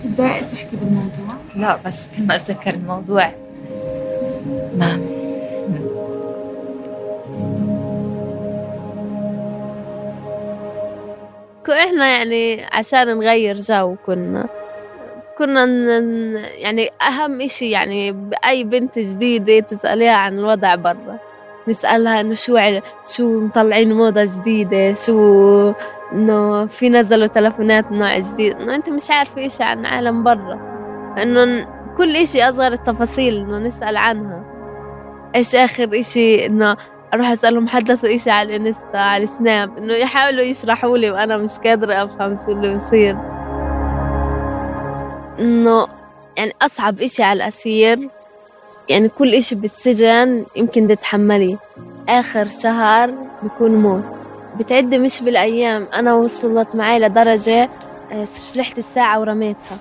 تبدأي 0.02 0.44
تحكي 0.44 0.76
بالموضوع؟ 0.76 1.38
لا 1.56 1.76
بس 1.76 2.08
كل 2.16 2.22
ما 2.22 2.34
أتذكر 2.34 2.74
الموضوع. 2.74 3.32
ما. 4.78 5.18
إحنا 11.68 12.06
يعني 12.16 12.64
عشان 12.64 13.18
نغير 13.18 13.56
جو 13.56 13.96
كنا 14.06 14.48
كنا. 15.38 15.64
يعني 16.40 16.88
أهم 17.08 17.40
إشي 17.40 17.70
يعني 17.70 18.12
بأي 18.12 18.64
بنت 18.64 18.98
جديدة 18.98 19.60
تسأليها 19.60 20.14
عن 20.14 20.38
الوضع 20.38 20.74
برا 20.74 21.18
نسألها 21.68 22.20
إنه 22.20 22.34
شو. 22.34 22.58
شو 23.16 23.40
مطلعين 23.40 23.92
موضة 23.92 24.26
جديدة 24.38 24.94
شو 24.94 25.72
إنه 26.12 26.66
في 26.66 26.88
نزلوا 26.88 27.26
تلفونات 27.26 27.92
نوع 27.92 28.18
جديد 28.18 28.56
إنه 28.60 28.74
أنت 28.74 28.90
مش 28.90 29.10
عارفة 29.10 29.46
إشي 29.46 29.62
عن 29.62 29.86
عالم 29.86 30.22
برا 30.24 30.58
إنه 31.22 31.66
كل 31.96 32.16
إشي 32.16 32.48
أصغر 32.48 32.72
التفاصيل 32.72 33.36
إنه 33.36 33.58
نسأل 33.58 33.96
عنها 33.96 34.44
إيش 35.34 35.54
آخر 35.54 35.90
إشي 35.94 36.46
إنه 36.46 36.76
أروح 37.14 37.30
أسألهم 37.30 37.68
حدثوا 37.68 38.14
إشي 38.14 38.30
على 38.30 38.56
الإنستا 38.56 38.96
على 38.96 39.22
السناب 39.22 39.78
إنه 39.78 39.94
يحاولوا 39.94 40.42
يشرحوا 40.42 40.98
لي 40.98 41.10
وأنا 41.10 41.36
مش 41.36 41.58
قادرة 41.64 42.04
أفهم 42.04 42.36
شو 42.46 42.52
اللي 42.52 42.76
بصير 42.76 43.37
انه 45.40 45.88
يعني 46.36 46.52
اصعب 46.62 47.00
إشي 47.00 47.22
على 47.22 47.36
الاسير 47.36 48.08
يعني 48.88 49.08
كل 49.08 49.34
إشي 49.34 49.54
بالسجن 49.54 50.44
يمكن 50.56 50.88
تتحمليه. 50.88 51.56
آخر 52.08 52.46
شهر 52.46 53.14
بيكون 53.42 53.76
موت. 53.76 54.04
بتعد 54.58 54.94
مش 54.94 55.22
بالأيام. 55.22 55.86
أنا 55.94 56.14
وصلت 56.14 56.76
معي 56.76 56.98
لدرجة 56.98 57.70
آه، 58.12 58.24
شلحت 58.54 58.78
الساعة 58.78 59.20
ورميتها. 59.20 59.78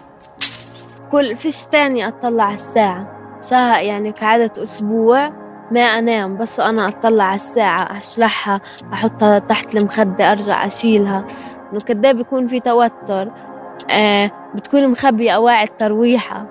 كل 1.12 1.36
فيش 1.36 1.62
تاني 1.62 2.08
أطلع 2.08 2.44
على 2.44 2.56
الساعة. 2.56 3.08
شهر 3.50 3.84
يعني 3.84 4.12
كعدة 4.12 4.64
أسبوع 4.64 5.30
ما 5.72 5.82
أنام 5.82 6.38
بس 6.38 6.60
أنا 6.60 6.88
أطلع 6.88 7.24
على 7.24 7.36
الساعة 7.36 8.00
أشلحها 8.00 8.62
أحطها 8.94 9.40
تحت 9.40 9.76
المخدة 9.76 10.32
أرجع 10.32 10.66
أشيلها. 10.68 11.26
إنه 11.72 11.80
كده 11.80 12.12
بيكون 12.12 12.48
في 12.48 12.60
توتر. 12.60 13.32
آه 13.90 14.32
بتكون 14.56 14.88
مخبية 14.88 15.32
أواعي 15.32 15.64
الترويحة 15.64 16.46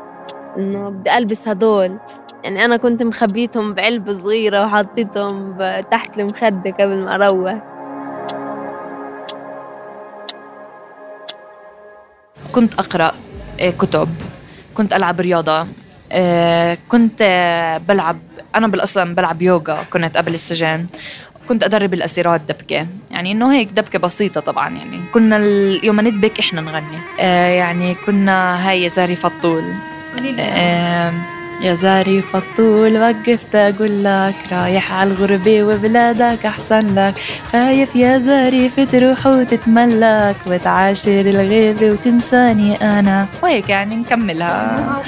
إنه 0.58 0.88
بدي 0.88 1.16
ألبس 1.18 1.48
هدول. 1.48 1.98
يعني 2.44 2.64
أنا 2.64 2.76
كنت 2.76 3.02
مخبيتهم 3.02 3.74
بعلبة 3.74 4.12
صغيرة 4.12 4.64
وحطيتهم 4.66 5.58
تحت 5.90 6.18
المخدة 6.18 6.70
قبل 6.70 6.96
ما 7.04 7.14
أروح. 7.14 7.58
كنت 12.52 12.74
أقرأ 12.74 13.12
آه، 13.60 13.70
كتب 13.70 14.08
كنت 14.74 14.92
ألعب 14.92 15.20
رياضة 15.20 15.66
آه، 16.12 16.78
كنت 16.88 17.22
بلعب 17.88 18.18
أنا 18.54 18.66
بالاصل 18.68 19.14
بلعب 19.14 19.42
يوغا 19.42 19.82
كنت 19.92 20.16
قبل 20.16 20.34
السجن. 20.34 20.86
كنت 21.48 21.64
أدرب 21.64 21.94
الاسيرات 21.94 22.40
دبكه 22.48 22.86
يعني 23.10 23.32
إنه 23.32 23.54
هيك 23.54 23.68
دبكة 23.68 23.98
بسيطة 23.98 24.40
طبعا 24.40 24.68
يعني 24.68 25.00
كنا 25.14 25.36
يوم 25.82 26.00
ندبك 26.00 26.40
إحنا 26.40 26.60
نغني. 26.60 26.98
آه 27.20 27.48
يعني 27.48 27.94
كنا 28.06 28.68
هاي 28.70 28.88
زاري 28.88 29.16
فطول. 29.16 29.62
آه 30.38 31.12
يا 31.62 31.74
زاري 31.74 32.22
فطول 32.22 32.96
وقفت 32.96 33.54
أقول 33.54 34.04
لك 34.04 34.34
رايح 34.52 34.92
على 34.92 35.10
الغربة 35.10 35.62
وبلادك 35.62 36.46
أحسن 36.46 36.94
لك. 36.94 37.14
خايف 37.52 37.96
يا 37.96 38.18
زاري 38.18 38.68
تروح 38.92 39.26
وتتملك 39.26 40.36
وتعاشر 40.46 41.20
الغير 41.20 41.92
وتنساني 41.92 42.76
أنا. 42.76 43.26
وهيك 43.42 43.68
يعني 43.68 43.96
نكملها. 43.96 45.02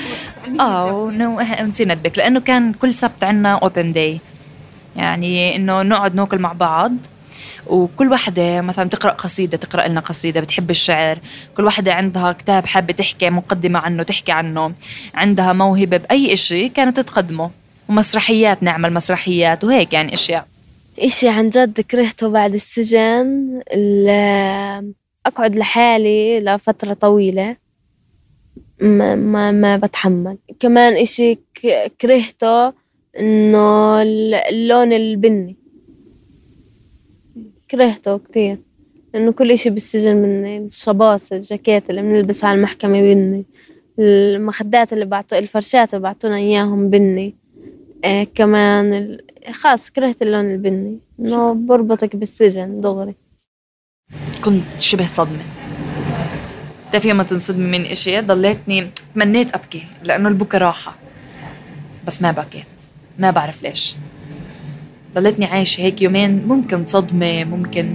آه 0.61 0.93
ونسينا 0.93 1.95
ندبك 1.95 2.19
لأنه 2.19 2.41
كان 2.41 2.73
كل 2.73 2.95
سبت 2.95 3.25
عنا 3.25 3.55
اوبن 3.55 3.93
داي 3.93 4.21
يعني 4.99 5.57
إنه 5.57 5.83
نقعد 5.83 6.15
ناكل 6.15 6.39
مع 6.39 6.53
بعض. 6.53 6.93
وكل 7.67 8.09
وحدة 8.09 8.61
مثلا 8.61 8.89
تقرأ 8.89 9.13
قصيدة 9.13 9.57
تقرأ 9.57 9.89
لنا 9.89 10.01
قصيدة 10.01 10.41
بتحب 10.41 10.71
الشعر. 10.71 11.19
كل 11.57 11.65
وحدة 11.65 11.95
عندها 11.95 12.33
كتاب 12.33 12.67
حابة 12.67 12.93
تحكي 12.93 13.31
مقدمة 13.31 13.79
عنه 13.79 14.03
تحكي 14.03 14.33
عنه. 14.33 14.75
عندها 15.15 15.53
موهبة 15.53 15.97
بأي 15.97 16.33
إشي 16.33 16.69
كانت 16.69 17.01
تقدمه. 17.01 17.51
ومسرحيات 17.89 18.63
نعمل 18.63 18.93
مسرحيات 18.93 19.65
وهيك 19.65 19.93
يعني 19.93 20.15
أشياء. 20.15 20.47
إشي 20.99 21.29
عن 21.29 21.49
جد 21.49 21.81
كرهته 21.81 22.29
بعد 22.29 22.55
السجن. 22.55 23.61
أقعد 25.27 25.57
لحالي 25.57 26.41
لفترة 26.41 26.93
طويلة. 26.93 27.57
ما, 28.81 29.15
ما, 29.15 29.51
ما 29.51 29.77
بتحمل. 29.77 30.39
كمان 30.61 30.93
إشي 30.93 31.39
كرهته 32.01 32.73
إنه 33.21 34.03
اللون 34.03 34.93
البني. 34.93 35.57
كرهته 37.71 38.19
كتير. 38.19 38.59
لأنه 39.15 39.33
كل 39.33 39.53
إشي 39.53 39.71
بالسجن 39.71 40.17
مني 40.17 40.59
الشباص 40.59 41.33
الجاكيت 41.33 41.91
اللي 41.91 42.03
بنلبسها 42.03 42.51
على 42.51 42.57
المحكمة 42.57 43.01
بني. 43.01 43.45
المخدات 43.99 44.93
اللي 44.93 45.05
بعطوا 45.05 45.39
الفرشات 45.39 45.95
اللي 45.95 46.03
بعطونا 46.03 46.37
إياهم 46.37 46.91
بني. 46.91 47.35
آه 48.05 48.25
كمان 48.25 49.19
خاص 49.53 49.91
كرهت 49.91 50.23
اللون 50.23 50.51
البني. 50.51 50.99
إنه 51.21 51.55
بربطك 51.55 52.17
بالسجن 52.17 52.81
دغري. 52.81 53.15
كنت 54.45 54.81
شبه 54.81 55.07
صدمة. 55.07 55.43
بتعرفي 56.89 57.11
لما 57.11 57.23
تنصدمي 57.23 57.79
من 57.79 57.85
إشي 57.85 58.21
ضليتني 58.21 58.91
تمنيت 59.15 59.55
أبكي 59.55 59.83
لأنه 60.05 60.29
البكا 60.29 60.59
راحة. 60.59 60.99
بس 62.07 62.23
ما 62.23 62.33
بكيت. 62.33 62.78
ما 63.19 63.31
بعرف 63.31 63.63
ليش. 63.63 63.97
ضليتني 65.15 65.45
عايشة 65.45 65.81
هيك 65.81 66.03
يومين 66.03 66.47
ممكن 66.49 66.85
صدمة 66.85 67.45
ممكن 67.45 67.87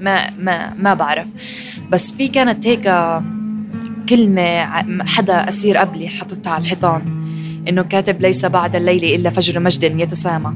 ما 0.00 0.30
ما 0.38 0.74
ما 0.74 0.94
بعرف. 0.94 1.28
بس 1.90 2.12
في 2.12 2.28
كانت 2.28 2.66
هيك 2.66 2.94
كلمة 4.08 4.60
حدا 5.04 5.48
أسير 5.48 5.76
قبلي 5.76 6.08
حطتها 6.08 6.50
على 6.50 6.62
الحيطان 6.62 7.02
إنه 7.68 7.82
كاتب 7.82 8.20
ليس 8.20 8.44
بعد 8.44 8.76
الليل 8.76 9.04
إلا 9.04 9.30
فجر 9.30 9.60
مجد 9.60 10.00
يتسامى. 10.00 10.54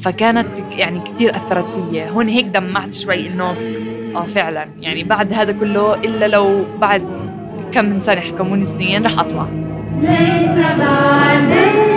فكانت 0.00 0.58
يعني 0.72 1.00
كثير 1.00 1.36
أثرت 1.36 1.66
فيي 1.74 2.10
هون 2.10 2.28
هيك 2.28 2.46
دمعت 2.46 2.94
شوي 2.94 3.28
إنه 3.28 3.56
آه 4.16 4.24
فعلا. 4.24 4.68
يعني 4.80 5.04
بعد 5.04 5.32
هذا 5.32 5.52
كله 5.52 5.94
إلا 5.94 6.28
لو 6.28 6.64
بعد 6.80 7.02
كم 7.72 7.84
من 7.84 8.00
سنة 8.00 8.20
حكموني 8.20 8.64
سنين 8.64 9.06
رح 9.06 9.18
أطلع. 9.18 9.48
ليس 10.00 10.78
بعد 10.78 11.87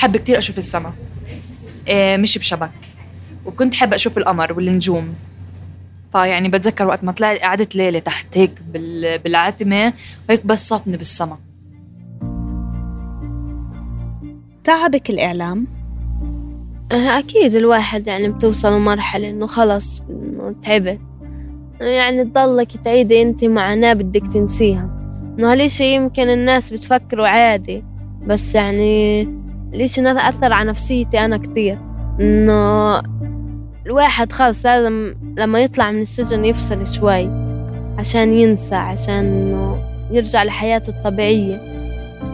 كنت 0.00 0.06
حابة 0.06 0.18
كتير 0.18 0.38
أشوف 0.38 0.58
السما. 0.58 0.92
إيه 1.88 2.16
مش 2.16 2.38
بشبك. 2.38 2.70
وكنت 3.46 3.74
حابة 3.74 3.94
أشوف 3.96 4.18
القمر 4.18 4.52
والنجوم. 4.52 5.14
فيعني 6.12 6.48
بتذكر 6.48 6.86
وقت 6.86 7.04
ما 7.04 7.12
طلعت 7.12 7.38
قعدت 7.38 7.76
ليلة 7.76 7.98
تحت 7.98 8.38
هيك 8.38 8.62
بالعتمة 9.24 9.92
وهيك 10.28 10.46
بس 10.46 10.68
صفني 10.68 10.96
بالسما. 10.96 11.38
تعبك 14.64 15.10
الإعلام؟ 15.10 15.66
أه، 16.92 17.18
أكيد 17.18 17.54
الواحد 17.54 18.06
يعني 18.06 18.28
بتوصل 18.28 18.76
لمرحلة 18.76 19.30
إنه 19.30 19.46
خلص 19.46 20.02
تعبت. 20.62 21.00
يعني 21.80 22.24
تضلك 22.24 22.76
تعيدي 22.76 23.22
أنت 23.22 23.44
معاناة 23.44 23.92
بدك 23.92 24.32
تنسيها. 24.32 24.90
إنه 25.38 25.52
هالإشي 25.52 25.94
يمكن 25.94 26.30
الناس 26.30 26.72
بتفكروا 26.72 27.28
عادي 27.28 27.84
بس 28.26 28.54
يعني 28.54 29.22
الإشي 29.74 30.10
أثر 30.10 30.52
على 30.52 30.70
نفسيتي 30.70 31.24
أنا 31.24 31.36
كتير؟ 31.36 31.78
إنه 32.20 33.02
الواحد 33.86 34.32
خلص 34.32 34.66
لازم 34.66 35.14
لما 35.38 35.60
يطلع 35.60 35.90
من 35.90 36.00
السجن 36.00 36.44
يفصل 36.44 36.86
شوي 36.86 37.30
عشان 37.98 38.32
ينسى 38.32 38.74
عشان 38.74 39.14
إنه 39.14 39.82
يرجع 40.10 40.42
لحياته 40.42 40.90
الطبيعية. 40.90 41.60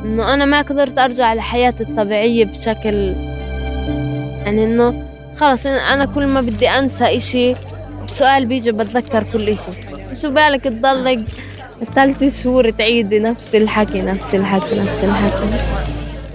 إنه 0.04 0.34
أنا 0.34 0.44
ما 0.44 0.62
قدرت 0.62 0.98
أرجع 0.98 1.34
لحياتي 1.34 1.82
الطبيعية 1.82 2.44
بشكل 2.44 2.94
يعني 4.44 4.64
إنه 4.64 5.06
خلص 5.36 5.66
أنا 5.66 6.04
كل 6.04 6.26
ما 6.26 6.40
بدي 6.40 6.68
أنسى 6.68 7.16
إشي 7.16 7.54
بسؤال 8.06 8.46
بيجي 8.46 8.72
بتذكر 8.72 9.24
كل 9.32 9.48
إشي. 9.48 9.70
شو 10.14 10.30
بالك 10.30 10.64
تضلك 10.64 11.20
ثلاث 11.94 12.42
شهور 12.42 12.70
تعيدي 12.70 13.18
نفس 13.18 13.54
الحكي 13.54 14.00
نفس 14.02 14.34
الحكي 14.34 14.80
نفس 14.80 15.04
الحكي. 15.04 15.85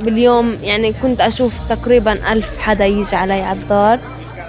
باليوم 0.02 0.58
يعني 0.62 0.94
كنت 0.94 1.22
أشوف 1.22 1.60
تقريبا 1.70 2.34
ألف 2.34 2.58
حدا 2.58 2.86
يجي 2.86 3.16
علي 3.16 3.42
على 3.42 3.60
الدار 3.60 4.00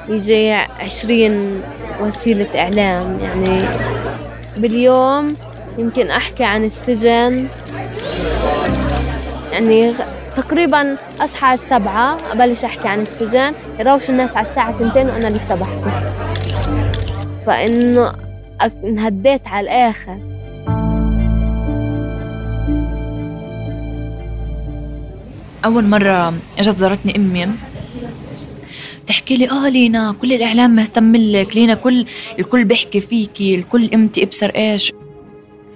يجي 0.08 0.52
عشرين 0.52 1.62
وسيلة 2.00 2.48
إعلام. 2.54 3.20
يعني 3.20 3.62
باليوم 4.56 5.28
يمكن 5.78 6.10
أحكي 6.10 6.44
عن 6.44 6.64
السجن. 6.64 7.46
يعني 9.52 9.92
تقريبا 10.36 10.96
أصحى 11.20 11.46
على 11.46 11.54
السبعة 11.54 12.16
أبلش 12.32 12.64
أحكي 12.64 12.88
عن 12.88 13.00
السجن. 13.00 13.52
يروحوا 13.78 14.08
الناس 14.08 14.36
على 14.36 14.48
الساعة 14.48 14.72
ثنتين 14.72 15.08
وأنا 15.08 15.26
لسه 15.26 15.54
بحكي. 15.54 16.12
فإنه 17.46 18.12
انهديت 18.84 19.46
على 19.46 19.64
الآخر. 19.64 20.31
أول 25.64 25.84
مرة 25.84 26.34
إجت 26.58 26.78
زارتني 26.78 27.16
أمي. 27.16 27.48
تحكي 29.06 29.36
لي 29.36 29.50
آه 29.50 29.68
لينا 29.68 30.12
كل 30.20 30.32
الإعلام 30.32 30.70
مهتم 30.70 31.16
لك 31.16 31.56
لينا 31.56 31.74
كل 31.74 32.06
الكل 32.38 32.64
بيحكي 32.64 33.00
فيكي 33.00 33.54
الكل 33.54 33.90
إمتى 33.94 34.22
أبصر 34.22 34.50
إيش. 34.56 34.92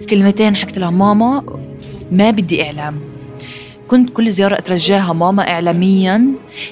كلمتين 0.09 0.55
حكت 0.55 0.77
لها 0.79 0.89
ماما 0.89 1.43
ما 2.11 2.31
بدي 2.31 2.63
إعلام. 2.63 2.99
كنت 3.87 4.09
كل 4.09 4.31
زيارة 4.31 4.57
أترجاها 4.57 5.13
ماما 5.13 5.49
إعلاميا 5.49 6.25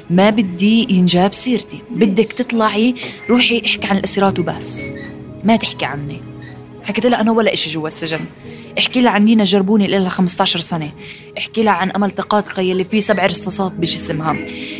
ما 0.09 0.29
بدي 0.29 0.87
ينجاب 0.89 1.33
سيرتي. 1.33 1.79
بدك 1.91 2.33
تطلعي 2.33 2.95
روحي 3.29 3.61
احكي 3.65 3.87
عن 3.87 3.97
الأسيرات 3.97 4.39
وبس. 4.39 4.83
ما 5.43 5.55
تحكي 5.55 5.85
عني. 5.85 6.21
حكيت 6.85 7.05
لها 7.05 7.21
أنا 7.21 7.31
ولا 7.31 7.53
إشي 7.53 7.69
جوا 7.69 7.87
السجن. 7.87 8.19
احكي 8.79 9.01
لها 9.01 9.11
عن 9.11 9.25
نينا 9.25 9.43
جربوني 9.43 9.87
لها 9.87 10.09
15 10.09 10.59
سنة. 10.59 10.91
احكي 11.37 11.63
لها 11.63 11.73
عن 11.73 11.91
أمل 11.91 12.11
تقاطقي 12.11 12.71
اللي 12.71 12.83
فيه 12.83 12.99
سبع 12.99 13.25
رصاصات 13.25 13.71
بجسمها. 13.71 14.35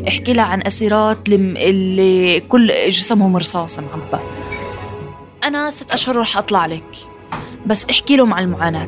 احكي 0.08 0.34
لها 0.34 0.44
عن 0.44 0.62
أسيرات 0.68 1.30
اللي 1.30 2.40
كل 2.40 2.74
جسمهم 2.90 3.38
رصاص 3.38 3.80
معبى 3.80 4.24
أنا 5.44 5.72
ست 5.72 5.92
أشهر 5.92 6.16
رح 6.16 6.38
أطلع 6.38 6.66
لك. 6.66 6.96
بس 7.66 7.86
احكي 7.86 8.18
لهم 8.18 8.34
عن 8.34 8.44
المعاناة. 8.44 8.88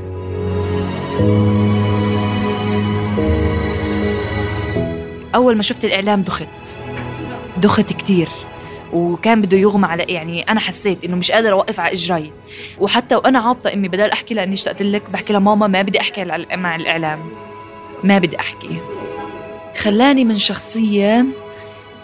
أول 5.36 5.56
ما 5.56 5.62
شفت 5.64 5.86
الإعلام 5.86 6.22
دخت. 6.22 6.78
دخت 7.58 7.94
كتير. 7.94 8.28
وكان 8.94 9.42
بده 9.42 9.58
يغمى 9.58 9.88
على 9.88 10.04
يعني 10.04 10.42
أنا 10.42 10.60
حسيت 10.60 11.04
إنه 11.06 11.16
مش 11.16 11.32
قادرة 11.32 11.52
أوقف 11.54 11.80
على 11.80 11.94
اجري 11.94 12.32
وحتى 12.80 13.16
وأنا 13.16 13.40
عابطة 13.40 13.74
امي 13.74 13.88
بدل 13.88 14.10
أحكي 14.10 14.34
لها 14.34 14.44
اني 14.44 14.54
اشتقت 14.54 14.82
لك 14.82 15.10
بحكي 15.10 15.34
لها 15.34 15.40
ماما 15.40 15.68
ما 15.68 15.82
بدي 15.82 16.00
أحكي 16.00 16.26
مع 16.56 16.76
الإعلام. 16.76 17.20
ما 18.04 18.18
بدي 18.20 18.40
أحكي. 18.40 18.78
خلاني 19.78 20.26
من 20.26 20.36
شخصية 20.36 21.26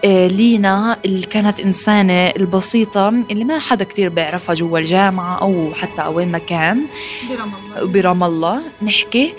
آه، 0.06 0.28
لينا 0.28 0.98
اللي 1.06 1.26
كانت 1.28 1.60
إنسانة 1.60 2.28
البسيطة 2.28 3.10
اللي 3.10 3.43
ما 3.43 3.60
حدا 3.60 3.84
كتير 3.86 4.10
بيعرفها 4.10 4.56
جوا 4.56 4.80
الجامعة 4.80 5.41
أو 5.41 5.74
حتى 5.74 6.08
وين 6.08 6.32
ما 6.32 6.38
كان. 6.38 6.82
برام 7.30 7.52
الله. 7.56 7.88
برام 7.88 8.24
الله. 8.24 8.62
نحكي 8.82 9.34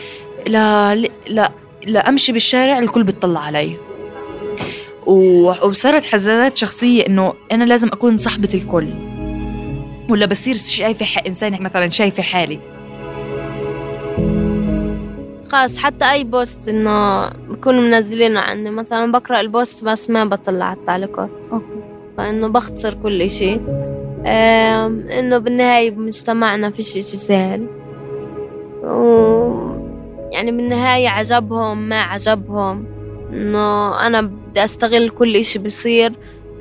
لا 0.47 0.95
لا 1.29 1.53
لا 1.87 2.09
أمشي 2.09 2.33
بالشارع 2.33 2.79
الكل 2.79 3.03
بتطلع 3.03 3.41
علي. 3.41 3.77
وصارت 5.07 6.05
حزازات 6.05 6.57
شخصية 6.57 7.07
إنه 7.07 7.35
أنا 7.53 7.65
لازم 7.65 7.89
أكون 7.89 8.17
صاحبة 8.17 8.49
الكل. 8.55 8.87
ولا 10.11 10.27
بصير 10.27 10.55
شايفة 10.55 11.07
إنسان 11.27 11.63
مثلا 11.63 11.89
شايفة 11.89 12.23
حالي. 12.23 12.59
خلاص 15.49 15.79
حتى 15.79 16.13
أي 16.13 16.25
post 16.25 16.69
إنه 16.69 17.27
بكونوا 17.29 17.81
منزلينه 17.81 18.41
عني 18.41 18.71
مثلا 18.71 19.13
بقرأ 19.13 19.41
ال 19.41 19.49
post 19.49 19.85
بس 19.85 20.11
ما 20.11 20.25
بطلع 20.25 20.65
على 20.65 20.77
التعليقات 20.77 21.31
فإنه 22.17 22.49
بختصر 22.49 22.95
كل 22.95 23.23
إشي. 23.23 23.61
إنه 25.19 25.39
بالنهاية 25.39 25.91
بمجتمعنا 25.91 26.71
فيش 26.71 26.89
إشي 26.89 27.17
سهل. 27.17 27.67
و 28.85 29.75
يعني 30.33 30.53
بالنهاية 30.53 31.09
عجبهم 31.09 31.79
ما 31.89 32.01
عجبهم. 32.03 32.85
إنه 33.35 34.07
أنا 34.07 34.21
بدي 34.21 34.65
أستغل 34.65 35.11
كل 35.11 35.37
إشي 35.37 35.59
بصير 35.59 36.13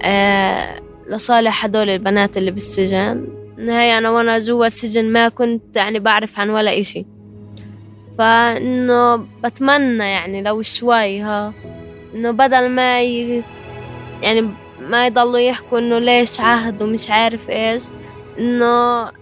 آه 0.01 0.81
لصالح 1.09 1.65
هدول 1.65 1.89
البنات 1.89 2.37
اللي 2.37 2.51
بالسجن. 2.51 3.27
النهاية 3.57 3.97
أنا 3.97 4.09
وأنا 4.09 4.39
جوا 4.39 4.65
السجن 4.65 5.11
ما 5.11 5.29
كنت 5.29 5.75
يعني 5.75 5.99
بعرف 5.99 6.39
عن 6.39 6.49
ولا 6.49 6.79
إشي. 6.79 7.05
فإنه 8.17 9.15
بتمنى 9.15 10.03
يعني 10.03 10.41
لو 10.41 10.61
شوي 10.61 11.21
ها 11.21 11.53
إنه 12.15 12.31
بدل 12.31 12.69
ما 12.69 13.01
ي... 13.01 13.43
يعني 14.21 14.49
ما 14.79 15.07
يضلوا 15.07 15.39
يحكوا 15.39 15.79
إنه 15.79 15.99
ليش 15.99 16.39
عهد 16.39 16.81
ومش 16.81 17.09
عارف 17.09 17.49
إيش 17.49 17.83
إنه 18.39 18.65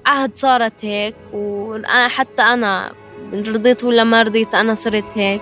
عهد 0.06 0.32
صارت 0.36 0.86
هيك. 0.86 1.16
وأنا 1.34 2.08
حتى 2.08 2.42
أنا 2.42 2.92
رضيت 3.34 3.84
ولا 3.84 4.04
ما 4.04 4.22
رضيت 4.22 4.56
أنا 4.56 4.74
صرت 4.74 5.18
هيك. 5.18 5.42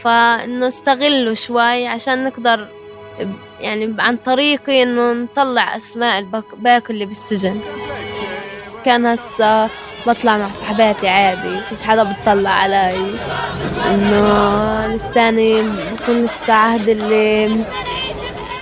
فإنه 0.00 0.68
استغله 0.68 1.34
شوي 1.34 1.86
عشان 1.86 2.24
نقدر 2.24 2.66
يعني 3.60 3.94
عن 3.98 4.16
طريقي 4.16 4.82
إنه 4.82 5.12
نطلع 5.12 5.76
أسماء 5.76 6.18
الباك 6.18 6.90
اللي 6.90 7.04
بالسجن. 7.06 7.60
كان 8.84 9.06
هسا 9.06 9.68
بطلع 10.06 10.38
مع 10.38 10.50
صحباتي 10.50 11.08
عادي 11.08 11.60
فيش 11.68 11.82
حدا 11.82 12.02
بتطلع 12.02 12.50
علي. 12.50 13.14
إنه 13.86 14.86
لساني 14.94 15.62
بكون 15.62 16.24
لسه 16.24 16.52
عهد 16.52 16.88
اللي 16.88 17.64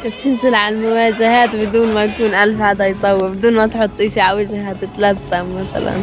بتنزل 0.07 0.55
على 0.55 0.75
المواجهات 0.75 1.57
بدون 1.57 1.95
ما 1.95 2.05
يكون 2.05 2.35
ألف 2.35 2.63
حدا 2.63 2.87
يصور 2.87 3.29
بدون 3.29 3.55
ما 3.55 3.67
تحط 3.67 4.01
إشي 4.01 4.21
على 4.21 4.41
وجهها 4.41 4.73
تتلثم 4.73 5.47
مثلا. 5.55 5.95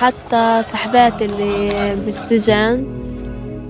حتى 0.00 0.62
صحباتي 0.72 1.24
اللي 1.24 1.94
بالسجن 1.94 3.01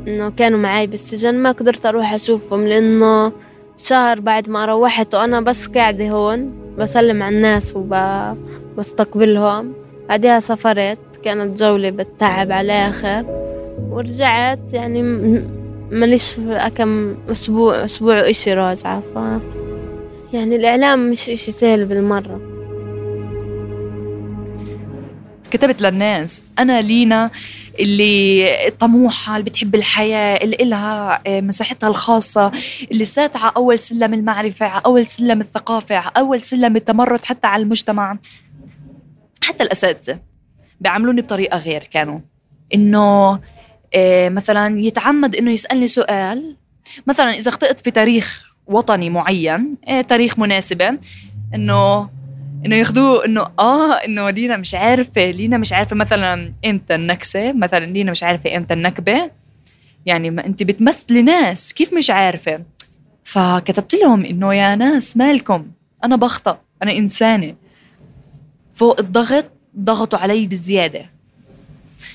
إنه 0.09 0.31
كانوا 0.31 0.59
معي 0.59 0.87
بالسجن 0.87 1.35
ما 1.35 1.53
قدرت 1.53 1.87
أروح 1.87 2.15
أشوفهم 2.15 2.67
لأنه 2.69 3.33
شهر 3.79 4.21
بعد 4.21 4.49
ما 4.49 4.65
روحت 4.67 5.15
وأنا 5.15 5.41
بس 5.41 5.67
قاعدة 5.67 6.09
هون 6.09 6.53
بسلم 6.79 7.23
على 7.23 7.37
الناس 7.37 7.77
وبستقبلهم 7.77 9.73
بعدها 10.09 10.41
سافرت 10.41 10.99
كانت 11.25 11.59
جولة 11.61 11.91
بالتعب 11.91 12.53
على 12.53 12.67
الآخر 12.67 13.25
ورجعت 13.91 14.73
يعني 14.73 15.03
ماليش 15.91 16.37
كم 16.77 17.15
أسبوع 17.31 17.85
أسبوع 17.85 18.31
إشي 18.31 18.55
راجعة 18.55 19.01
ف 19.15 19.19
يعني 20.33 20.57
الإعلام 20.57 21.11
مش 21.11 21.31
إشي 21.31 21.53
سهل 21.53 21.85
بالمرة. 21.85 22.52
كتبت 25.53 25.83
للناس 25.83 26.43
أنا 26.59 26.81
لينا 26.81 27.31
اللي 27.81 28.49
طموحة 28.79 29.37
اللي 29.37 29.51
بتحب 29.51 29.75
الحياة 29.75 30.45
اللي 30.45 30.57
إلها 30.57 31.23
آه، 31.27 31.41
مساحتها 31.41 31.89
الخاصة 31.89 32.53
اللي 32.91 33.05
ساتعة 33.05 33.53
أول 33.57 33.79
سلم 33.79 34.15
المعرفة 34.15 34.67
أول 34.67 35.07
سلم 35.07 35.41
الثقافة 35.41 35.99
أول 35.99 36.41
سلم 36.41 36.77
التمرد 36.77 37.25
حتى 37.25 37.47
على 37.47 37.63
المجتمع. 37.63 38.19
حتى 39.45 39.65
الأساتذة 39.65 40.19
بيعاملوني 40.81 41.21
بطريقة 41.21 41.59
غير 41.59 41.85
كانوا. 41.85 42.21
إنه 42.75 43.41
آه، 43.95 44.29
مثلا 44.29 44.81
يتعمد 44.81 45.37
إنه 45.37 45.51
يسألني 45.51 45.87
سؤال. 45.87 46.57
مثلا 47.07 47.31
إذا 47.31 47.49
اخطأت 47.49 47.81
في 47.81 47.91
تاريخ 47.91 48.55
وطني 48.67 49.11
معين 49.11 49.71
آه، 49.89 50.01
تاريخ 50.01 50.39
مناسبة 50.39 50.99
إنه 51.55 52.09
إنه 52.67 52.77
ياخذوه 52.77 53.25
إنه 53.25 53.47
آه 53.59 53.93
إنه 53.95 54.31
لينا 54.31 54.57
مش 54.57 54.75
عارفة 54.75 55.31
لينا 55.31 55.59
مش 55.59 55.73
عارفة 55.73 55.97
مثلا 55.97 56.53
إمتى 56.65 56.95
النكسة 56.95 57.53
مثلا 57.53 57.87
لينا 57.87 58.11
مش 58.11 58.23
عارفة 58.23 58.57
إمتى 58.57 58.75
النكبة. 58.75 59.31
يعني 60.07 60.31
ما 60.31 60.47
أنت 60.47 60.63
بتمثلي 60.63 61.23
ناس 61.23 61.75
كيف 61.75 61.95
مش 61.95 62.11
عارفة؟ 62.11 62.63
فكتبت 63.25 63.95
لهم 63.95 64.25
إنه 64.25 64.55
يا 64.55 64.75
ناس 64.75 65.17
مالكم؟ 65.17 65.67
أنا 66.05 66.17
بخطأ 66.17 66.61
أنا 66.83 66.93
إنسانة. 66.93 67.55
فوق 68.75 69.01
الضغط 69.01 69.47
ضغطوا 69.79 70.19
علي 70.19 70.47
بزيادة. 70.47 71.11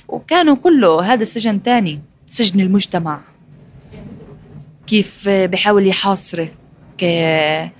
وكانوا 0.07 0.55
كله 0.55 1.13
هذا 1.13 1.23
سجن 1.23 1.63
تاني 1.63 1.99
سجن 2.27 2.59
المجتمع. 2.59 3.19
كيف 4.87 5.29
بحاول 5.29 5.87
يحاصرك 5.87 6.53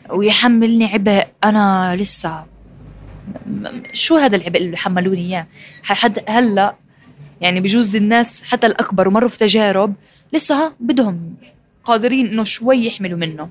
ويحملني 0.10 0.86
عبء 0.86 1.28
أنا 1.44 1.96
لسه 1.96 2.46
شو 3.94 4.16
هذا 4.16 4.36
العبء 4.36 4.58
اللي 4.58 4.78
حملوني 4.78 5.22
إياه؟ 5.22 5.48
حد 5.84 6.24
هلا 6.28 6.76
يعني 7.42 7.60
بجوز 7.60 7.96
الناس 7.96 8.44
حتى 8.44 8.68
الأكبر 8.68 9.08
ومروا 9.08 9.30
في 9.30 9.38
تجارب 9.38 9.94
لسه 10.34 10.74
بدهم 10.80 11.36
قادرين 11.84 12.28
إنه 12.28 12.44
شوي 12.44 12.86
يحملوا 12.86 13.18
منه. 13.18 13.50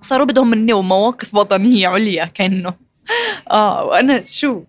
صاروا 0.00 0.26
بدهم 0.26 0.50
مني 0.50 0.72
ومواقف 0.72 1.34
وطنية 1.34 1.88
عليا 1.88 2.24
كأنه. 2.24 2.74
آه 3.50 3.84
وأنا 3.84 4.22
شو؟ 4.22 4.62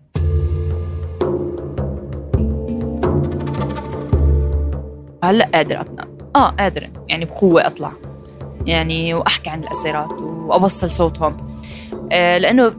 هلا 5.24 5.48
قادرة 5.54 5.80
أطلع. 5.80 6.04
آه 6.36 6.48
قادرة 6.48 6.88
يعني 7.08 7.24
بقوة 7.24 7.66
أطلع. 7.66 7.92
يعني 8.66 9.14
وأحكي 9.14 9.50
عن 9.50 9.64
الأسيرات 9.64 10.12
وأوصل 10.12 10.90
صوتهم. 10.90 11.52
آه، 12.12 12.38
لأنه 12.38 12.74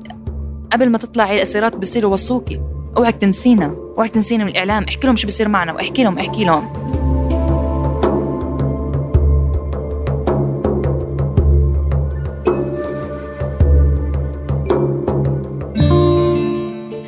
قبل 0.73 0.89
ما 0.89 0.97
تطلعي 0.97 1.35
الأسيرات 1.35 1.75
بصيروا 1.75 2.13
وصوكي. 2.13 2.61
أوعك 2.97 3.15
تنسينا. 3.15 3.75
أوعك 3.97 4.09
تنسينا 4.09 4.43
من 4.43 4.49
الإعلام. 4.49 4.83
احكي 4.83 5.07
لهم 5.07 5.15
شو 5.15 5.27
بصير 5.27 5.49
معنا. 5.49 5.73
وأحكي 5.73 6.03
لهم 6.03 6.19
أحكي 6.19 6.45
لهم. 6.45 6.83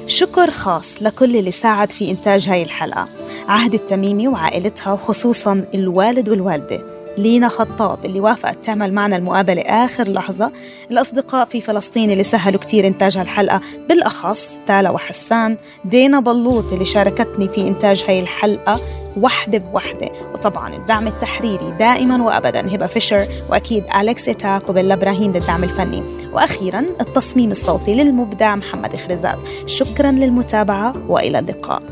شكر 0.08 0.52
خاص 0.52 1.02
لكل 1.02 1.36
اللي 1.36 1.52
ساعد 1.52 1.92
في 1.92 2.12
إنتاج 2.12 2.50
هاي 2.50 2.64
الحلقة. 2.64 3.08
عهد 3.48 3.74
التميمي 3.74 4.28
وعائلتها 4.28 4.94
وخصوصا 4.94 5.66
الوالد 5.74 6.30
والوالدة. 6.30 6.95
لينا 7.18 7.48
خطاب 7.50 8.06
اللي 8.06 8.20
وافقت 8.20 8.66
تعمل 8.66 8.94
معنا 8.94 9.16
المقابلة 9.16 9.62
آخر 9.62 10.12
لحظة. 10.12 10.52
الأصدقاء 10.92 11.46
في 11.46 11.62
فلسطين 11.62 12.12
اللي 12.12 12.24
سهلوا 12.24 12.60
كتير 12.60 12.88
إنتاج 12.88 13.18
هالحلقة 13.18 13.62
بالأخص 13.90 14.58
تالا 14.68 14.90
وحسان 14.90 15.58
دينا 15.86 16.20
بلوط 16.20 16.74
اللي 16.74 16.86
شاركتني 16.86 17.48
في 17.48 17.68
إنتاج 17.68 18.04
هاي 18.08 18.20
الحلقة 18.20 18.80
وحدة 19.18 19.58
بوحدة. 19.58 20.10
وطبعا 20.34 20.76
الدعم 20.76 21.08
التحريري 21.08 21.72
دائما 21.80 22.24
وأبدا 22.24 22.76
هبة 22.76 22.88
فيشر 22.88 23.28
وأكيد 23.50 23.84
أليكس 24.00 24.30
إتاك 24.30 24.70
وبيلا 24.70 24.94
إبراهيم 24.94 25.34
للدعم 25.34 25.64
الفني. 25.64 26.04
وأخيرا 26.34 26.80
التصميم 26.80 27.52
الصوتي 27.52 27.94
للمبدع 27.94 28.56
محمد 28.56 28.96
خرزات 28.96 29.38
شكرا 29.66 30.12
للمتابعة 30.12 30.94
وإلى 31.08 31.40
اللقاء. 31.40 31.84